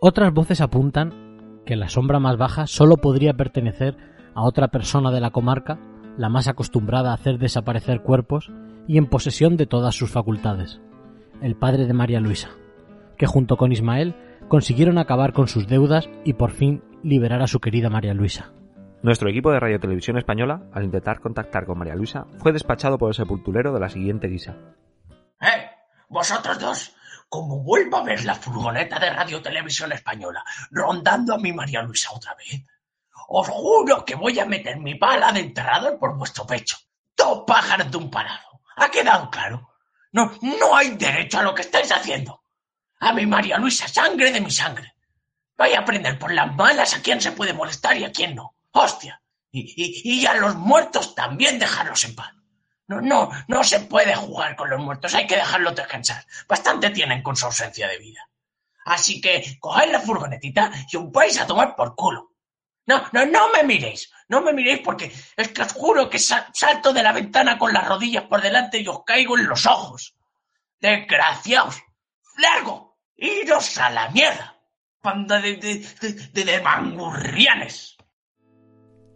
Otras 0.08 0.32
voces 0.32 0.62
apuntan 0.62 1.64
que 1.66 1.76
la 1.76 1.90
sombra 1.90 2.20
más 2.20 2.38
baja 2.38 2.68
solo 2.68 2.98
podría 2.98 3.34
pertenecer 3.34 3.98
a 4.36 4.44
otra 4.44 4.68
persona 4.68 5.10
de 5.10 5.20
la 5.20 5.32
comarca, 5.32 5.80
la 6.16 6.30
más 6.30 6.48
acostumbrada 6.48 7.10
a 7.10 7.16
hacer 7.16 7.40
desaparecer 7.40 8.04
cuerpos 8.04 8.52
y 8.88 9.00
en 9.00 9.08
posesión 9.08 9.58
de 9.58 9.66
todas 9.66 9.96
sus 9.96 10.12
facultades, 10.12 10.80
el 11.42 11.56
padre 11.56 11.88
de 11.88 11.94
María 11.94 12.20
Luisa, 12.20 12.50
que 13.18 13.26
junto 13.26 13.58
con 13.58 13.72
Ismael 13.72 14.14
consiguieron 14.48 15.00
acabar 15.00 15.34
con 15.34 15.48
sus 15.48 15.66
deudas 15.68 16.08
y 16.24 16.34
por 16.34 16.52
fin 16.52 16.84
liberar 17.02 17.42
a 17.42 17.48
su 17.48 17.60
querida 17.60 17.90
María 17.90 18.14
Luisa. 18.14 18.54
Nuestro 19.02 19.28
equipo 19.28 19.52
de 19.52 19.60
Radio 19.60 19.80
Televisión 19.80 20.20
Española, 20.20 20.70
al 20.72 20.84
intentar 20.84 21.20
contactar 21.20 21.66
con 21.66 21.80
María 21.80 21.96
Luisa, 21.96 22.28
fue 22.38 22.54
despachado 22.54 23.00
por 23.00 23.10
el 23.10 23.16
sepulturero 23.16 23.74
de 23.74 23.80
la 23.80 23.90
siguiente 23.90 24.28
guisa. 24.28 24.56
¡Eh! 25.42 25.66
Vosotros 26.10 26.60
dos, 26.60 26.96
como 27.36 27.60
vuelvo 27.60 27.98
a 27.98 28.04
ver 28.04 28.24
la 28.24 28.36
furgoneta 28.36 28.98
de 28.98 29.10
Radio 29.10 29.42
Televisión 29.42 29.92
Española 29.92 30.42
rondando 30.72 31.34
a 31.34 31.38
mi 31.38 31.52
María 31.52 31.82
Luisa 31.82 32.14
otra 32.14 32.34
vez, 32.34 32.62
os 33.28 33.50
juro 33.50 34.06
que 34.06 34.16
voy 34.16 34.40
a 34.40 34.46
meter 34.46 34.78
mi 34.78 34.96
pala 34.96 35.34
de 35.34 35.42
enterrador 35.42 36.00
por 36.00 36.18
vuestro 36.18 36.48
pecho. 36.48 36.78
Dos 37.14 37.44
pájaros 37.46 37.92
de 37.92 37.98
un 37.98 38.10
parado. 38.10 38.62
¿Ha 38.78 38.90
quedado 38.90 39.30
claro? 39.30 39.74
No, 40.14 40.32
no 40.42 40.78
hay 40.78 40.92
derecho 40.92 41.40
a 41.40 41.44
lo 41.44 41.54
que 41.54 41.64
estáis 41.64 41.92
haciendo. 41.92 42.42
A 43.02 43.12
mi 43.12 43.26
María 43.26 43.58
Luisa, 43.58 43.90
sangre 43.90 44.32
de 44.32 44.40
mi 44.40 44.52
sangre. 44.52 44.96
Vaya 45.58 45.80
a 45.80 45.82
aprender 45.82 46.18
por 46.18 46.32
las 46.32 46.56
malas 46.56 46.94
a 46.94 47.02
quién 47.02 47.20
se 47.20 47.34
puede 47.34 47.52
molestar 47.52 47.98
y 47.98 48.06
a 48.06 48.14
quién 48.14 48.34
no. 48.34 48.56
¡Hostia! 48.72 49.22
Y 49.52 50.26
a 50.26 50.36
los 50.36 50.56
muertos 50.56 51.14
también 51.14 51.60
dejarlos 51.60 52.06
en 52.06 52.16
paz. 52.16 52.32
No, 52.88 53.02
no, 53.02 53.30
no 53.48 53.64
se 53.64 53.80
puede 53.82 54.16
jugar 54.16 54.56
con 54.56 54.70
los 54.70 54.80
muertos, 54.80 55.14
hay 55.16 55.26
que 55.26 55.36
dejarlos 55.36 55.76
descansar. 55.76 56.24
Bastante 56.48 56.92
tienen 56.92 57.24
con 57.24 57.36
su 57.36 57.46
ausencia 57.48 57.88
de 57.88 57.98
vida. 57.98 58.30
Así 58.86 59.20
que 59.20 59.58
coged 59.60 59.92
la 59.92 60.00
furgonetita 60.00 60.72
y 60.92 60.98
os 60.98 61.12
vais 61.12 61.40
a 61.40 61.48
tomar 61.48 61.76
por 61.76 61.96
culo. 61.96 62.32
No, 62.86 63.04
no, 63.14 63.26
no 63.26 63.50
me 63.50 63.64
miréis, 63.64 64.12
no 64.28 64.42
me 64.42 64.54
miréis 64.54 64.80
porque 64.84 65.12
es 65.36 65.48
que 65.50 65.62
os 65.64 65.74
juro 65.74 66.08
que 66.08 66.20
sal- 66.20 66.46
salto 66.54 66.94
de 66.94 67.02
la 67.02 67.12
ventana 67.14 67.58
con 67.58 67.74
las 67.74 67.88
rodillas 67.88 68.26
por 68.26 68.42
delante 68.44 68.78
y 68.80 68.88
os 68.88 69.04
caigo 69.04 69.36
en 69.40 69.48
los 69.48 69.66
ojos. 69.66 70.16
Desgraciados. 70.80 71.82
¡Largo! 72.38 73.00
¡Iros 73.16 73.78
a 73.80 73.90
la 73.90 74.10
mierda! 74.10 74.56
Panda 75.02 75.40
de, 75.42 75.56
de, 75.56 75.80
de, 76.32 76.44
de 76.46 76.62
mangurrianes. 76.62 77.95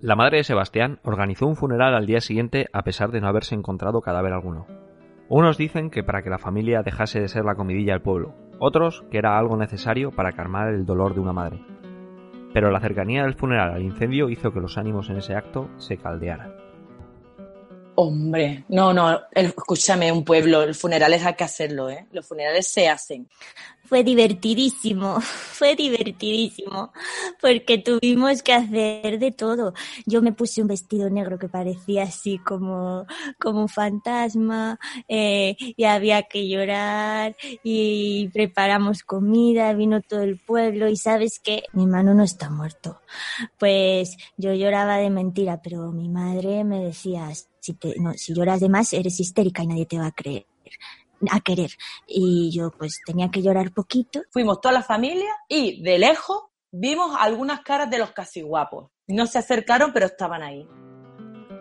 La 0.02 0.16
madre 0.16 0.38
de 0.38 0.44
Sebastián 0.46 1.00
organizó 1.04 1.46
un 1.46 1.58
funeral 1.58 1.94
al 1.94 2.06
día 2.06 2.22
siguiente 2.22 2.68
a 2.72 2.84
pesar 2.84 3.12
de 3.12 3.20
no 3.20 3.28
haberse 3.28 3.54
encontrado 3.54 4.00
cadáver 4.00 4.32
alguno. 4.32 4.66
Unos 5.28 5.58
dicen 5.58 5.90
que 5.90 6.04
para 6.04 6.22
que 6.22 6.30
la 6.30 6.38
familia 6.38 6.84
dejase 6.84 7.20
de 7.20 7.28
ser 7.28 7.44
la 7.44 7.56
comidilla 7.56 7.94
del 7.94 8.02
pueblo, 8.02 8.34
otros 8.60 9.04
que 9.12 9.18
era 9.18 9.38
algo 9.38 9.58
necesario 9.58 10.12
para 10.12 10.32
calmar 10.32 10.70
el 10.70 10.86
dolor 10.86 11.16
de 11.16 11.20
una 11.20 11.34
madre. 11.34 11.60
Pero 12.54 12.72
la 12.72 12.80
cercanía 12.80 13.24
del 13.24 13.36
funeral 13.36 13.74
al 13.74 13.82
incendio 13.82 14.30
hizo 14.30 14.54
que 14.54 14.62
los 14.62 14.78
ánimos 14.78 15.10
en 15.10 15.18
ese 15.18 15.36
acto 15.36 15.70
se 15.76 15.98
caldearan. 15.98 16.59
Hombre, 18.02 18.64
no, 18.70 18.94
no, 18.94 19.24
escúchame, 19.30 20.10
un 20.10 20.24
pueblo, 20.24 20.64
el 20.64 20.74
funerales 20.74 21.26
hay 21.26 21.34
que 21.34 21.44
hacerlo, 21.44 21.90
¿eh? 21.90 22.06
Los 22.14 22.26
funerales 22.26 22.66
se 22.66 22.88
hacen. 22.88 23.28
Fue 23.84 24.06
divertidísimo, 24.06 25.20
fue 25.20 25.76
divertidísimo, 25.76 26.94
porque 27.42 27.78
tuvimos 27.78 28.42
que 28.42 28.54
hacer 28.54 29.20
de 29.20 29.32
todo. 29.34 29.74
Yo 30.06 30.22
me 30.22 30.32
puse 30.32 30.62
un 30.62 30.70
vestido 30.70 31.10
negro 31.10 31.38
que 31.38 31.50
parecía 31.50 32.04
así 32.04 32.38
como, 32.38 33.06
como 33.38 33.64
un 33.64 33.68
fantasma, 33.68 34.80
eh, 35.10 35.58
y 35.60 35.84
había 35.84 36.24
que 36.24 36.48
llorar, 36.48 37.36
y 37.64 38.30
preparamos 38.30 39.04
comida, 39.04 39.74
vino 39.74 40.00
todo 40.00 40.22
el 40.22 40.38
pueblo, 40.38 40.88
y 40.88 40.96
sabes 40.96 41.38
que 41.40 41.64
mi 41.74 41.84
hermano 41.84 42.14
no 42.14 42.24
está 42.24 42.50
muerto. 42.50 43.02
Pues 43.58 44.16
yo 44.38 44.54
lloraba 44.54 45.00
de 45.00 45.10
mentira, 45.10 45.62
pero 45.62 45.92
mi 45.92 46.08
madre 46.08 46.64
me 46.64 46.82
decía, 46.82 47.30
si, 47.62 47.74
te, 47.74 47.96
no, 48.00 48.14
si 48.14 48.34
lloras 48.34 48.60
de 48.60 48.70
más, 48.70 48.94
eres 48.94 49.20
histérica 49.20 49.64
y 49.64 49.68
nadie 49.68 49.86
te 49.86 49.98
va 49.98 50.08
a 50.08 50.12
creer 50.12 50.46
a 51.32 51.40
querer. 51.42 51.72
Y 52.08 52.52
yo 52.52 52.72
pues 52.72 53.02
tenía 53.06 53.30
que 53.30 53.42
llorar 53.42 53.74
poquito. 53.74 54.22
Fuimos 54.32 54.62
toda 54.62 54.74
la 54.74 54.84
familia 54.84 55.30
y 55.48 55.82
de 55.84 56.00
lejos 56.00 56.44
vimos 56.72 57.16
algunas 57.20 57.62
caras 57.62 57.90
de 57.90 58.00
los 58.00 58.12
casi 58.12 58.42
guapos. 58.42 58.92
No 59.08 59.26
se 59.26 59.40
acercaron, 59.40 59.92
pero 59.94 60.06
estaban 60.06 60.44
ahí. 60.44 60.68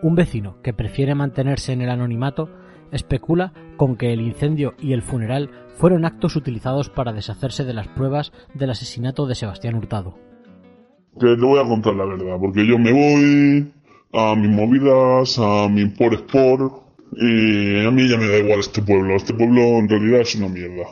Un 0.01 0.15
vecino 0.15 0.61
que 0.61 0.73
prefiere 0.73 1.15
mantenerse 1.15 1.73
en 1.73 1.81
el 1.81 1.89
anonimato 1.89 2.49
especula 2.91 3.53
con 3.75 3.97
que 3.97 4.13
el 4.13 4.21
incendio 4.21 4.75
y 4.79 4.93
el 4.93 5.01
funeral 5.01 5.67
fueron 5.75 6.05
actos 6.05 6.35
utilizados 6.35 6.89
para 6.89 7.13
deshacerse 7.13 7.63
de 7.63 7.73
las 7.73 7.87
pruebas 7.87 8.31
del 8.53 8.69
asesinato 8.69 9.25
de 9.25 9.35
Sebastián 9.35 9.75
Hurtado. 9.75 10.17
Que 11.19 11.35
te 11.35 11.45
voy 11.45 11.59
a 11.59 11.67
contar 11.67 11.95
la 11.95 12.05
verdad, 12.05 12.37
porque 12.39 12.65
yo 12.65 12.77
me 12.77 12.93
voy 12.93 13.73
a 14.13 14.35
mis 14.35 14.49
movidas, 14.49 15.37
a 15.39 15.67
mi 15.69 15.85
por 15.85 16.13
sport, 16.13 16.73
y 17.13 17.85
a 17.85 17.91
mí 17.91 18.07
ya 18.07 18.17
me 18.17 18.27
da 18.27 18.37
igual 18.37 18.59
este 18.59 18.81
pueblo. 18.81 19.15
Este 19.15 19.33
pueblo 19.33 19.61
en 19.79 19.89
realidad 19.89 20.21
es 20.21 20.35
una 20.35 20.49
mierda. 20.49 20.87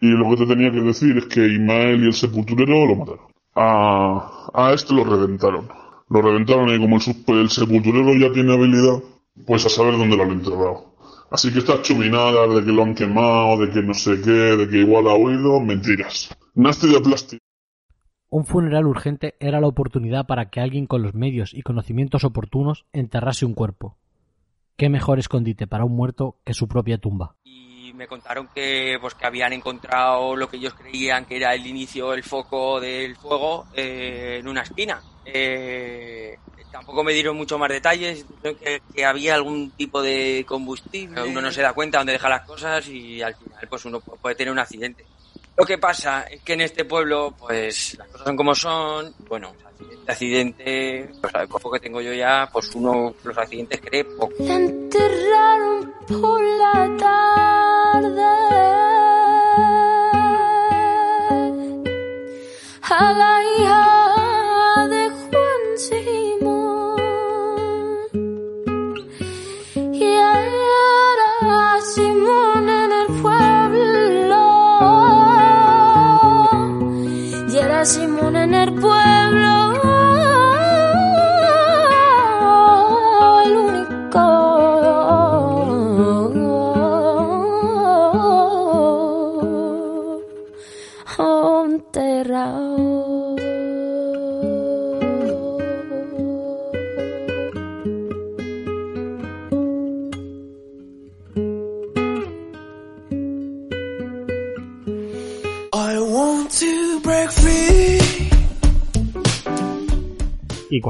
Y 0.00 0.08
lo 0.08 0.28
que 0.30 0.36
te 0.36 0.46
tenía 0.46 0.70
que 0.70 0.80
decir 0.80 1.16
es 1.16 1.26
que 1.26 1.46
Ismael 1.46 2.04
y 2.04 2.06
el 2.06 2.12
sepulturero 2.12 2.86
lo 2.86 2.96
mataron. 2.96 3.26
A, 3.54 4.50
a 4.52 4.72
este 4.72 4.94
lo 4.94 5.04
reventaron. 5.04 5.68
Lo 6.10 6.20
reventaron 6.20 6.68
y 6.68 6.78
como 6.78 6.98
el, 6.98 7.40
el 7.40 7.50
sepulturero 7.50 8.14
ya 8.14 8.32
tiene 8.32 8.52
habilidad, 8.52 9.02
pues 9.46 9.64
a 9.64 9.68
saber 9.68 9.96
dónde 9.96 10.16
lo 10.16 10.24
han 10.24 10.32
enterrado. 10.32 10.94
Así 11.30 11.52
que 11.52 11.60
estas 11.60 11.82
chuminadas 11.82 12.54
de 12.54 12.64
que 12.64 12.72
lo 12.72 12.82
han 12.82 12.94
quemado, 12.94 13.58
de 13.58 13.70
que 13.70 13.82
no 13.82 13.94
sé 13.94 14.20
qué, 14.20 14.30
de 14.30 14.68
que 14.68 14.78
igual 14.78 15.08
ha 15.08 15.14
huido, 15.14 15.60
mentiras. 15.60 16.28
Nasty 16.54 16.92
de 16.92 17.00
plástico. 17.00 17.43
Un 18.36 18.46
funeral 18.46 18.84
urgente 18.86 19.36
era 19.38 19.60
la 19.60 19.68
oportunidad 19.68 20.26
para 20.26 20.50
que 20.50 20.58
alguien 20.58 20.86
con 20.86 21.02
los 21.02 21.14
medios 21.14 21.54
y 21.54 21.62
conocimientos 21.62 22.24
oportunos 22.24 22.84
enterrase 22.92 23.46
un 23.46 23.54
cuerpo. 23.54 23.96
¿Qué 24.76 24.88
mejor 24.88 25.20
escondite 25.20 25.68
para 25.68 25.84
un 25.84 25.94
muerto 25.94 26.38
que 26.44 26.52
su 26.52 26.66
propia 26.66 26.98
tumba? 26.98 27.36
y 27.44 27.92
me 27.94 28.08
contaron 28.08 28.48
que 28.52 28.98
pues 29.00 29.14
que 29.14 29.24
habían 29.24 29.52
encontrado 29.52 30.34
lo 30.34 30.48
que 30.48 30.56
ellos 30.56 30.74
creían 30.74 31.26
que 31.26 31.36
era 31.36 31.54
el 31.54 31.64
inicio 31.64 32.12
el 32.12 32.24
foco 32.24 32.80
del 32.80 33.14
fuego 33.14 33.66
eh, 33.76 34.38
en 34.40 34.48
una 34.48 34.62
esquina 34.62 35.00
Eh, 35.26 36.36
tampoco 36.72 37.04
me 37.04 37.12
dieron 37.12 37.36
mucho 37.36 37.56
más 37.56 37.68
detalles 37.68 38.26
que, 38.42 38.80
que 38.92 39.04
había 39.04 39.36
algún 39.36 39.70
tipo 39.70 40.02
de 40.02 40.44
combustible 40.48 41.22
uno 41.22 41.40
no 41.40 41.52
se 41.52 41.62
da 41.62 41.72
cuenta 41.72 41.98
dónde 41.98 42.14
deja 42.14 42.28
las 42.28 42.42
cosas 42.42 42.88
y 42.88 43.22
al 43.22 43.36
final 43.36 43.68
pues 43.68 43.84
uno 43.84 44.00
pu- 44.00 44.18
puede 44.20 44.34
tener 44.34 44.50
un 44.50 44.58
accidente 44.58 45.04
lo 45.56 45.64
que 45.64 45.78
pasa 45.78 46.22
es 46.22 46.42
que 46.42 46.54
en 46.54 46.62
este 46.62 46.84
pueblo 46.84 47.34
pues 47.38 47.96
las 47.98 48.08
cosas 48.08 48.26
son 48.26 48.36
como 48.36 48.54
son. 48.54 49.14
Bueno 49.28 49.52
accidente 50.06 50.12
accidente 50.12 51.10
pues 51.20 51.34
el 51.34 51.48
cojo 51.48 51.70
que 51.72 51.80
tengo 51.80 52.00
yo 52.00 52.12
ya 52.12 52.48
pues 52.52 52.74
uno 52.74 53.14
los 53.22 53.38
accidentes 53.38 53.80
cree 53.80 54.04
poco 54.04 54.34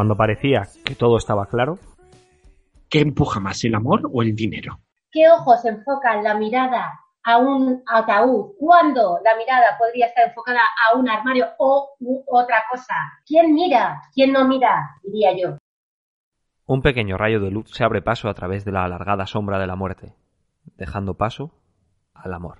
cuando 0.05 0.17
parecía 0.19 0.69
que 0.85 0.95
todo 0.95 1.17
estaba 1.17 1.47
claro, 1.47 1.79
¿Qué 2.91 3.01
empuja 3.01 3.41
más, 3.41 3.65
el 3.65 3.75
amor 3.75 4.03
o 4.13 4.23
el 4.23 4.37
dinero? 4.37 4.79
¿Qué 5.11 5.29
ojos 5.31 5.65
enfocan 5.65 6.23
la 6.23 6.35
mirada 6.35 7.01
a 7.25 7.39
un 7.39 7.83
ataúd? 7.87 8.53
¿Cuándo 8.59 9.19
la 9.25 9.35
mirada 9.37 9.79
podría 9.79 10.09
estar 10.09 10.29
enfocada 10.29 10.61
a 10.61 10.97
un 10.97 11.09
armario 11.09 11.47
o 11.59 11.97
u 12.01 12.23
otra 12.27 12.63
cosa? 12.71 12.95
¿Quién 13.27 13.55
mira? 13.55 14.03
¿Quién 14.15 14.33
no 14.33 14.47
mira? 14.47 15.01
Diría 15.03 15.33
yo. 15.37 15.59
un 16.67 16.83
pequeño 16.83 17.17
rayo 17.17 17.41
de 17.41 17.51
luz 17.51 17.71
se 17.73 17.83
abre 17.83 18.03
paso 18.03 18.29
a 18.29 18.35
través 18.35 18.65
de 18.67 18.73
la 18.73 18.85
alargada 18.85 19.27
sombra 19.27 19.59
de 19.59 19.67
la 19.67 19.75
muerte, 19.75 20.15
dejando 20.77 21.15
paso 21.15 21.51
al 22.13 22.35
amor. 22.35 22.59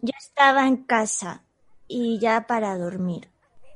Yo 0.00 0.12
estaba 0.16 0.68
en 0.68 0.84
casa 0.84 1.42
y 1.88 2.20
ya 2.20 2.46
para 2.46 2.78
dormir. 2.78 3.28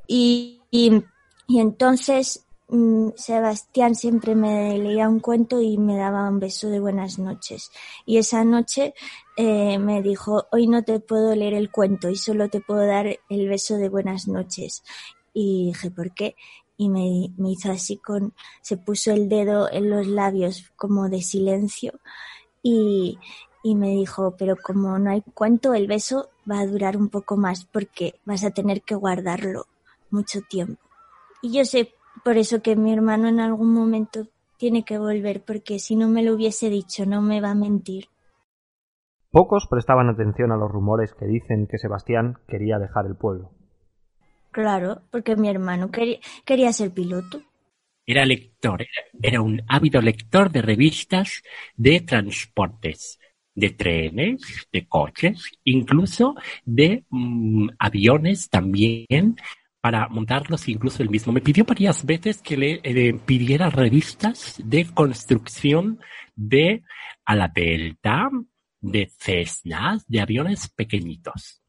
Y, 0.07 0.63
y, 0.71 1.03
y 1.47 1.61
entonces 1.61 2.47
mm, 2.69 3.11
Sebastián 3.17 3.95
siempre 3.95 4.35
me 4.35 4.79
leía 4.79 5.09
un 5.09 5.21
cuento 5.21 5.61
y 5.61 5.79
me 5.79 5.97
daba 5.97 6.29
un 6.29 6.41
beso 6.41 6.69
de 6.69 6.81
buenas 6.81 7.19
noches. 7.19 7.71
Y 8.05 8.19
esa 8.19 8.45
noche 8.45 8.95
eh, 9.37 9.79
me 9.79 10.03
dijo, 10.03 10.47
hoy 10.53 10.67
no 10.67 10.83
te 10.83 11.01
puedo 11.01 11.35
leer 11.35 11.55
el 11.55 11.71
cuento 11.71 12.09
y 12.11 12.17
solo 12.17 12.49
te 12.49 12.61
puedo 12.61 12.87
dar 12.87 13.07
el 13.29 13.49
beso 13.49 13.77
de 13.77 13.89
buenas 13.89 14.29
noches. 14.29 14.83
Y 15.33 15.67
dije, 15.67 15.91
¿por 15.91 16.15
qué? 16.15 16.35
y 16.77 16.89
me, 16.89 17.31
hizo 17.51 17.73
así 17.73 17.97
con, 17.97 18.35
se 18.61 18.77
puso 18.77 19.13
el 19.13 19.29
dedo 19.29 19.71
en 19.71 19.91
los 19.91 20.07
labios 20.07 20.71
como 20.77 21.09
de 21.09 21.23
silencio 21.23 22.01
y, 22.63 23.19
me 23.65 23.91
dijo, 23.91 24.37
pero 24.39 24.57
como 24.57 24.97
no 24.99 25.11
hay 25.11 25.23
cuánto, 25.35 25.75
el 25.75 25.89
beso 25.89 26.31
va 26.49 26.61
a 26.61 26.67
durar 26.67 26.97
un 26.97 27.09
poco 27.09 27.37
más 27.37 27.65
porque 27.65 28.15
vas 28.25 28.45
a 28.45 28.53
tener 28.53 28.83
que 28.83 28.95
guardarlo 28.95 29.67
mucho 30.11 30.41
tiempo. 30.43 30.86
Y 31.47 31.53
yo 31.53 31.65
sé 31.65 31.93
por 32.25 32.39
eso 32.39 32.61
que 32.61 32.75
mi 32.75 32.93
hermano 32.93 33.29
en 33.29 33.39
algún 33.39 33.73
momento 33.73 34.27
tiene 34.57 34.85
que 34.85 34.99
volver, 34.99 35.45
porque 35.45 35.79
si 35.79 35.95
no 35.95 36.09
me 36.09 36.25
lo 36.25 36.35
hubiese 36.35 36.71
dicho, 36.71 37.07
no 37.07 37.23
me 37.23 37.41
va 37.41 37.53
a 37.53 37.55
mentir. 37.55 38.07
Pocos 39.31 39.69
prestaban 39.71 40.09
atención 40.09 40.51
a 40.51 40.57
los 40.57 40.69
rumores 40.69 41.15
que 41.15 41.25
dicen 41.25 41.69
que 41.69 41.79
Sebastián 41.79 42.39
quería 42.49 42.81
dejar 42.81 43.07
el 43.07 43.15
pueblo. 43.15 43.53
Claro, 44.51 45.03
porque 45.13 45.37
mi 45.37 45.49
hermano 45.49 45.93
quería, 45.93 46.19
quería 46.45 46.73
ser 46.73 46.91
piloto. 46.91 47.43
Era 48.05 48.25
lector, 48.25 48.83
era, 48.83 49.09
era 49.23 49.41
un 49.41 49.63
ávido 49.69 50.01
lector 50.01 50.51
de 50.51 50.63
revistas 50.63 51.45
de 51.77 52.01
transportes, 52.01 53.21
de 53.55 53.71
trenes, 53.71 54.67
de 54.73 54.89
coches, 54.89 55.49
incluso 55.63 56.35
de 56.65 57.05
mm, 57.09 57.69
aviones 57.79 58.51
también, 58.51 59.37
para 59.87 60.09
montarlos 60.09 60.69
incluso 60.69 61.01
él 61.05 61.11
mismo. 61.11 61.33
Me 61.33 61.41
pidió 61.41 61.65
varias 61.65 62.05
veces 62.05 62.43
que 62.43 62.57
le 62.57 62.81
eh, 62.83 63.15
pidiera 63.25 63.71
revistas 63.71 64.61
de 64.65 64.85
construcción 64.85 66.01
de 66.35 66.83
a 67.25 67.37
la 67.37 67.47
Delta, 67.47 68.29
de 68.81 69.09
Cessnas, 69.17 70.05
de 70.09 70.21
aviones 70.21 70.69
pequeñitos. 70.71 71.63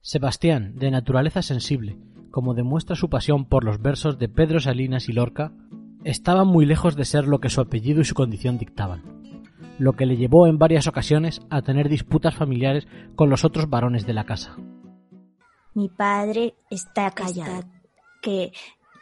Sebastián, 0.00 0.76
de 0.76 0.92
naturaleza 0.92 1.42
sensible, 1.42 1.98
como 2.30 2.54
demuestra 2.54 2.94
su 2.94 3.10
pasión 3.10 3.46
por 3.46 3.64
los 3.64 3.82
versos 3.82 4.16
de 4.16 4.28
Pedro 4.28 4.60
Salinas 4.60 5.08
y 5.08 5.12
Lorca, 5.12 5.52
estaba 6.04 6.44
muy 6.44 6.66
lejos 6.66 6.94
de 6.94 7.04
ser 7.04 7.26
lo 7.26 7.40
que 7.40 7.50
su 7.50 7.60
apellido 7.60 8.00
y 8.00 8.04
su 8.04 8.14
condición 8.14 8.58
dictaban, 8.58 9.02
lo 9.76 9.94
que 9.94 10.06
le 10.06 10.16
llevó 10.16 10.46
en 10.46 10.58
varias 10.58 10.86
ocasiones 10.86 11.40
a 11.50 11.62
tener 11.62 11.88
disputas 11.88 12.36
familiares 12.36 12.86
con 13.16 13.28
los 13.28 13.44
otros 13.44 13.68
varones 13.68 14.06
de 14.06 14.14
la 14.14 14.22
casa. 14.22 14.56
Mi 15.74 15.88
padre 15.88 16.54
está 16.68 17.10
callado, 17.10 17.64
que, 18.22 18.52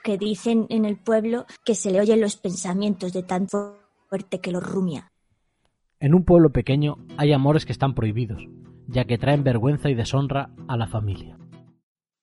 que 0.05 0.19
dicen 0.19 0.67
en 0.69 0.85
el 0.85 0.99
pueblo 0.99 1.47
que 1.65 1.75
se 1.75 1.91
le 1.91 2.01
oyen 2.01 2.21
los 2.21 2.37
pensamientos 2.37 3.13
de 3.13 3.23
tan 3.23 3.49
fuerte 3.49 4.41
que 4.41 4.53
los 4.53 4.63
rumia. 4.63 5.11
En 6.01 6.15
un 6.15 6.25
pueblo 6.25 6.51
pequeño 6.51 6.99
hay 7.17 7.33
amores 7.33 7.67
que 7.67 7.73
están 7.73 7.95
prohibidos, 7.95 8.43
ya 8.87 9.05
que 9.05 9.19
traen 9.19 9.45
vergüenza 9.45 9.89
y 9.91 9.95
deshonra 9.95 10.51
a 10.69 10.77
la 10.77 10.87
familia. 10.87 11.39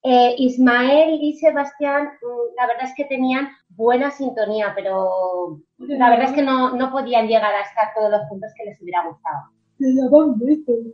Eh, 0.07 0.35
Ismael 0.37 1.17
y 1.19 1.33
Sebastián, 1.33 2.09
mm, 2.21 2.55
la 2.55 2.67
verdad 2.67 2.85
es 2.85 2.93
que 2.95 3.05
tenían 3.05 3.49
buena 3.69 4.11
sintonía, 4.11 4.71
pero 4.75 5.59
la 5.79 6.11
verdad 6.11 6.29
es 6.29 6.33
que 6.33 6.43
no, 6.43 6.75
no 6.75 6.91
podían 6.91 7.27
llegar 7.27 7.51
a 7.51 7.61
estar 7.61 7.91
todos 7.95 8.11
los 8.11 8.21
puntos 8.29 8.51
que 8.55 8.65
les 8.65 8.79
hubiera 8.81 9.03
gustado. 9.07 9.49
Se 9.79 9.93
daban 9.95 10.37
besos. 10.37 10.93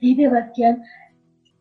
Y 0.00 0.14
Sebastián, 0.14 0.82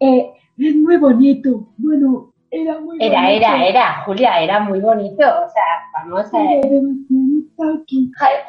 eh, 0.02 0.34
es 0.60 0.76
muy 0.76 0.98
bonito. 0.98 1.68
Bueno, 1.78 2.34
era 2.52 2.80
muy 2.80 2.98
Era, 3.00 3.22
bonito. 3.22 3.38
era, 3.46 3.68
era, 3.68 4.04
Julia, 4.06 4.42
era 4.42 4.60
muy 4.62 4.80
bonito. 4.80 5.24
O 5.24 5.50
sea, 5.50 5.64
vamos 5.94 6.34
a 6.34 6.38
ver. 6.38 6.62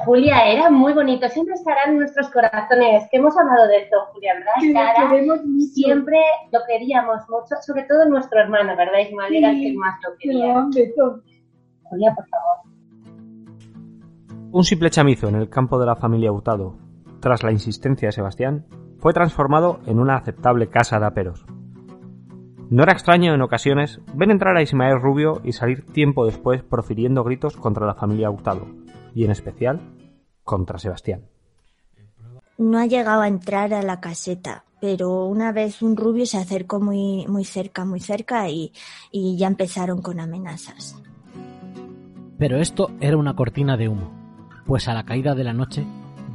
Julia, 0.05 0.47
era 0.51 0.71
muy 0.71 0.93
bonito. 0.93 1.29
Siempre 1.29 1.55
estará 1.55 1.85
en 1.87 1.99
nuestros 1.99 2.29
corazones. 2.31 3.09
Que 3.11 3.17
hemos 3.19 3.37
hablado 3.37 3.67
de 3.69 3.79
esto, 3.79 3.97
Julia, 4.13 4.35
¿verdad? 4.35 4.53
Que 4.61 4.73
lo 4.73 4.81
Estará- 4.81 5.09
queremos 5.11 5.45
mucho. 5.45 5.67
siempre 5.75 6.19
lo 6.53 6.61
queríamos 6.67 7.21
mucho, 7.29 7.57
sobre 7.63 7.83
todo 7.85 8.09
nuestro 8.09 8.41
hermano, 8.41 8.77
¿verdad, 8.77 8.99
Ismael? 9.07 9.35
Era 9.35 9.51
el 9.51 9.61
que 9.61 9.73
más 9.77 9.95
lo 10.03 10.17
quería. 10.19 10.55
Julia, 11.85 12.15
por 12.15 12.27
favor. 12.29 12.71
Un 14.53 14.65
simple 14.65 14.91
chamizo 14.91 15.29
en 15.29 15.37
el 15.37 15.49
campo 15.49 15.79
de 15.79 15.87
la 15.87 15.97
familia 15.97 16.33
Hurtado, 16.33 16.77
tras 17.21 17.43
la 17.43 17.53
insistencia 17.53 18.09
de 18.09 18.13
Sebastián, 18.13 18.67
fue 18.99 19.13
transformado 19.13 19.81
en 19.87 19.99
una 20.01 20.17
aceptable 20.17 20.69
casa 20.69 20.99
de 20.99 21.07
aperos. 21.07 21.45
No 22.71 22.85
era 22.85 22.93
extraño 22.93 23.35
en 23.35 23.43
ocasiones 23.43 24.01
ver 24.15 24.31
entrar 24.31 24.57
a 24.57 24.63
Ismael 24.63 25.01
Rubio 25.03 25.41
y 25.43 25.53
salir 25.53 25.85
tiempo 25.85 26.25
después 26.25 26.63
profiriendo 26.63 27.25
gritos 27.25 27.57
contra 27.57 27.85
la 27.85 27.97
familia 27.97 28.31
Hurtado, 28.31 28.69
y 29.13 29.25
en 29.25 29.33
especial 29.33 29.81
contra 30.45 30.79
Sebastián. 30.79 31.23
No 32.59 32.79
ha 32.79 32.87
llegado 32.87 33.23
a 33.23 33.29
entrar 33.29 33.75
a 33.75 33.83
la 33.83 34.01
caseta, 34.01 34.63
pero 34.81 35.27
una 35.27 35.51
vez 35.51 35.83
un 35.83 35.97
rubio 35.97 36.27
se 36.27 36.39
acercó 36.39 36.79
muy, 36.79 37.27
muy 37.27 37.45
cerca, 37.45 37.85
muy 37.85 37.99
cerca 37.99 38.49
y, 38.49 38.73
y 39.11 39.37
ya 39.37 39.49
empezaron 39.49 40.01
con 40.01 40.21
amenazas. 40.21 41.03
Pero 42.39 42.59
esto 42.59 42.93
era 43.01 43.17
una 43.17 43.35
cortina 43.35 43.77
de 43.77 43.89
humo, 43.89 44.13
pues 44.65 44.87
a 44.87 44.95
la 44.95 45.05
caída 45.05 45.35
de 45.35 45.43
la 45.43 45.53
noche, 45.55 45.85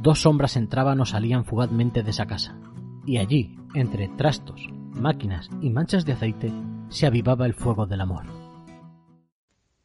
dos 0.02 0.20
sombras 0.20 0.56
entraban 0.56 1.00
o 1.00 1.06
salían 1.06 1.46
fugazmente 1.46 2.02
de 2.02 2.10
esa 2.10 2.26
casa, 2.26 2.58
y 3.06 3.16
allí, 3.16 3.56
entre 3.74 4.08
trastos, 4.08 4.68
máquinas 4.96 5.48
y 5.60 5.70
manchas 5.70 6.04
de 6.04 6.12
aceite, 6.12 6.52
se 6.88 7.06
avivaba 7.06 7.46
el 7.46 7.54
fuego 7.54 7.86
del 7.86 8.00
amor. 8.00 8.24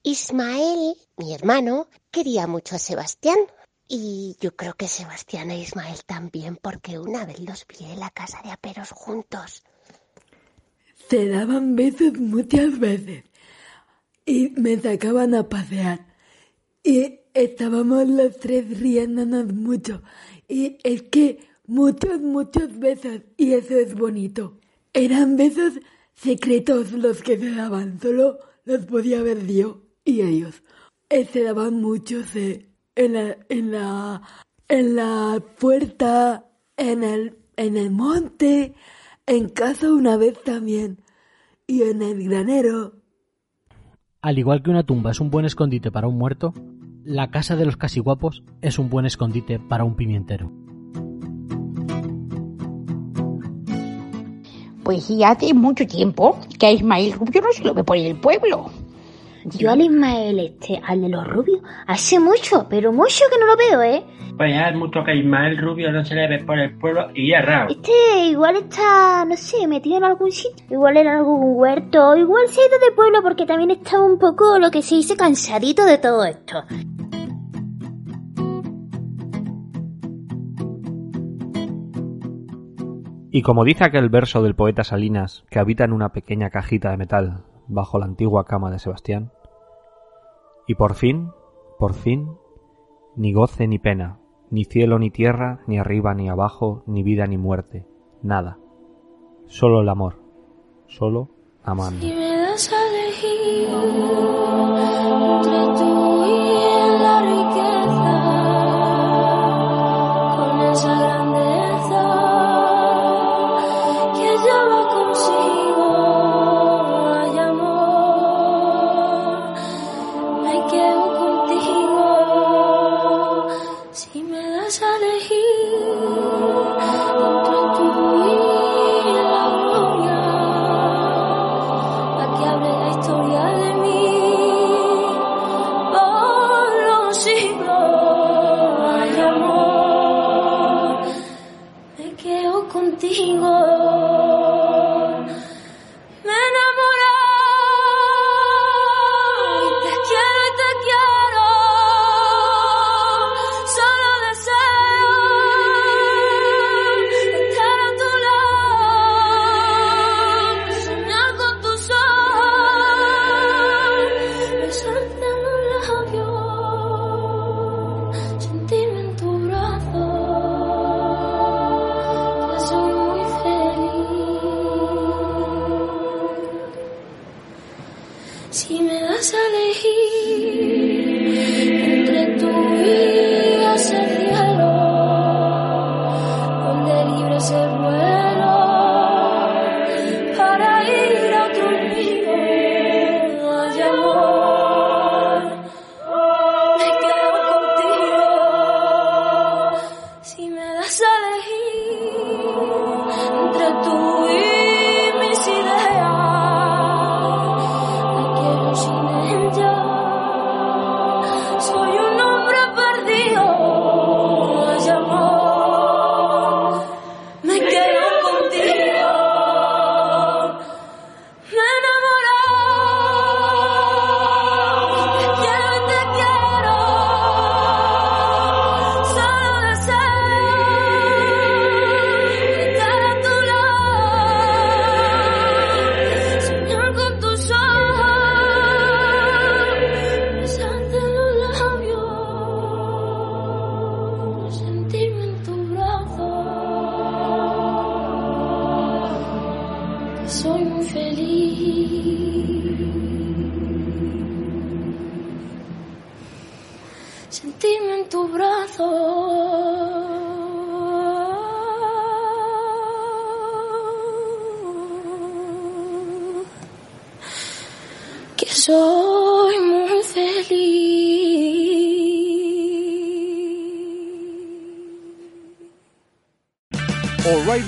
Ismael, 0.04 0.96
mi 1.18 1.34
hermano, 1.34 1.88
quería 2.10 2.48
mucho 2.48 2.76
a 2.76 2.80
Sebastián. 2.80 3.38
Y 3.88 4.38
yo 4.40 4.56
creo 4.56 4.74
que 4.74 4.88
Sebastián 4.88 5.52
e 5.52 5.60
Ismael 5.60 6.00
también, 6.06 6.56
porque 6.56 6.98
una 6.98 7.26
vez 7.26 7.42
los 7.42 7.66
vi 7.68 7.86
en 7.92 8.00
la 8.00 8.10
casa 8.10 8.42
de 8.42 8.52
aperos 8.52 8.92
juntos. 8.92 9.64
Se 11.10 11.28
daban 11.28 11.76
besos 11.76 12.18
muchas 12.18 12.80
veces 12.80 13.26
y 14.26 14.52
me 14.52 14.78
sacaban 14.78 15.36
a 15.36 15.50
pasear 15.50 16.08
y 16.84 17.20
estábamos 17.34 18.08
los 18.08 18.38
tres 18.38 18.80
riéndonos 18.80 19.54
mucho 19.54 20.02
y 20.48 20.78
es 20.84 21.02
que 21.04 21.50
muchos, 21.68 22.22
muchos 22.22 22.80
besos 22.80 23.24
y 23.36 23.54
eso 23.54 23.78
es 23.78 23.94
bonito. 23.94 24.61
Eran 24.94 25.38
besos 25.38 25.80
secretos 26.14 26.92
los 26.92 27.22
que 27.22 27.38
se 27.38 27.56
daban, 27.56 28.00
solo 28.02 28.40
los 28.66 28.86
podía 28.86 29.22
ver 29.22 29.48
yo 29.48 29.82
y 30.04 30.22
ellos. 30.22 30.64
Se 31.10 31.44
daban 31.44 31.82
muchos 31.82 32.36
en 32.36 33.14
la, 33.14 33.38
en 33.50 33.72
la, 33.72 34.22
en 34.68 34.96
la 34.96 35.44
puerta, 35.60 36.46
en 36.78 37.04
el, 37.04 37.38
en 37.58 37.78
el 37.78 37.92
monte, 37.92 38.74
en 39.26 39.50
casa 39.50 39.92
una 39.92 40.18
vez 40.18 40.42
también. 40.44 41.00
Y 41.68 41.84
en 41.84 42.02
el 42.02 42.28
granero. 42.28 42.94
Al 44.22 44.38
igual 44.38 44.62
que 44.62 44.70
una 44.70 44.84
tumba 44.84 45.12
es 45.12 45.20
un 45.20 45.32
buen 45.32 45.46
escondite 45.46 45.90
para 45.90 46.08
un 46.08 46.18
muerto, 46.18 46.54
la 47.04 47.32
casa 47.32 47.56
de 47.56 47.66
los 47.66 47.78
casiguapos 47.78 48.44
es 48.62 48.78
un 48.78 48.90
buen 48.90 49.06
escondite 49.06 49.60
para 49.60 49.84
un 49.84 49.96
pimientero. 49.96 50.52
Pues 54.92 55.06
sí, 55.06 55.24
hace 55.24 55.54
mucho 55.54 55.88
tiempo 55.88 56.38
que 56.60 56.66
a 56.66 56.72
Ismael 56.74 57.14
Rubio 57.14 57.42
no 57.42 57.54
se 57.54 57.64
lo 57.64 57.74
ve 57.74 57.82
por 57.82 57.96
el 57.96 58.14
pueblo. 58.18 58.70
Yo 59.46 59.72
al 59.72 59.80
Ismael 59.80 60.38
este, 60.38 60.82
al 60.86 61.02
de 61.02 61.08
los 61.08 61.26
rubios, 61.26 61.62
hace 61.88 62.20
mucho, 62.20 62.68
pero 62.70 62.92
mucho 62.92 63.24
que 63.32 63.40
no 63.40 63.46
lo 63.46 63.56
veo, 63.56 63.82
¿eh? 63.84 64.04
Pues 64.36 64.54
ya 64.54 64.68
es 64.68 64.76
mucho 64.76 65.02
que 65.06 65.16
Ismael 65.16 65.58
Rubio 65.58 65.94
no 65.94 66.04
se 66.04 66.14
le 66.14 66.28
ve 66.28 66.44
por 66.44 66.60
el 66.60 66.78
pueblo 66.78 67.08
y 67.16 67.32
es 67.32 67.46
raro. 67.46 67.70
Este 67.70 68.26
igual 68.26 68.58
está, 68.58 69.24
no 69.24 69.38
sé, 69.38 69.66
metido 69.66 69.96
en 69.96 70.04
algún 70.04 70.30
sitio, 70.30 70.66
igual 70.70 70.98
en 70.98 71.08
algún 71.08 71.56
huerto, 71.56 72.18
igual 72.18 72.50
se 72.50 72.60
ha 72.60 72.68
ido 72.68 72.80
del 72.80 72.94
pueblo 72.94 73.22
porque 73.22 73.46
también 73.46 73.72
está 73.72 73.98
un 73.98 74.20
poco 74.20 74.60
lo 74.60 74.72
que 74.72 74.82
se 74.82 74.96
dice 74.96 75.16
cansadito 75.16 75.86
de 75.86 76.00
todo 76.00 76.26
esto. 76.26 76.64
Y 83.34 83.44
como 83.44 83.64
dice 83.64 83.86
aquel 83.86 84.10
verso 84.10 84.44
del 84.44 84.56
poeta 84.56 84.84
Salinas 84.84 85.46
que 85.50 85.60
habita 85.60 85.86
en 85.86 85.94
una 85.94 86.10
pequeña 86.12 86.50
cajita 86.50 86.92
de 86.92 86.98
metal 86.98 87.46
bajo 87.68 87.98
la 87.98 88.04
antigua 88.04 88.44
cama 88.44 88.70
de 88.72 88.80
Sebastián, 88.80 89.32
y 90.68 90.76
por 90.76 90.96
fin, 90.96 91.30
por 91.80 91.94
fin, 91.94 92.28
ni 93.16 93.32
goce 93.32 93.68
ni 93.68 93.80
pena, 93.80 94.20
ni 94.50 94.66
cielo 94.66 95.00
ni 95.00 95.12
tierra, 95.12 95.62
ni 95.66 95.80
arriba 95.80 96.14
ni 96.14 96.28
abajo, 96.28 96.84
ni 96.86 97.04
vida 97.04 97.26
ni 97.26 97.38
muerte, 97.38 97.88
nada, 98.22 98.58
solo 99.48 99.80
el 99.80 99.88
amor, 99.88 100.20
solo 100.88 101.30
amando. 101.64 102.06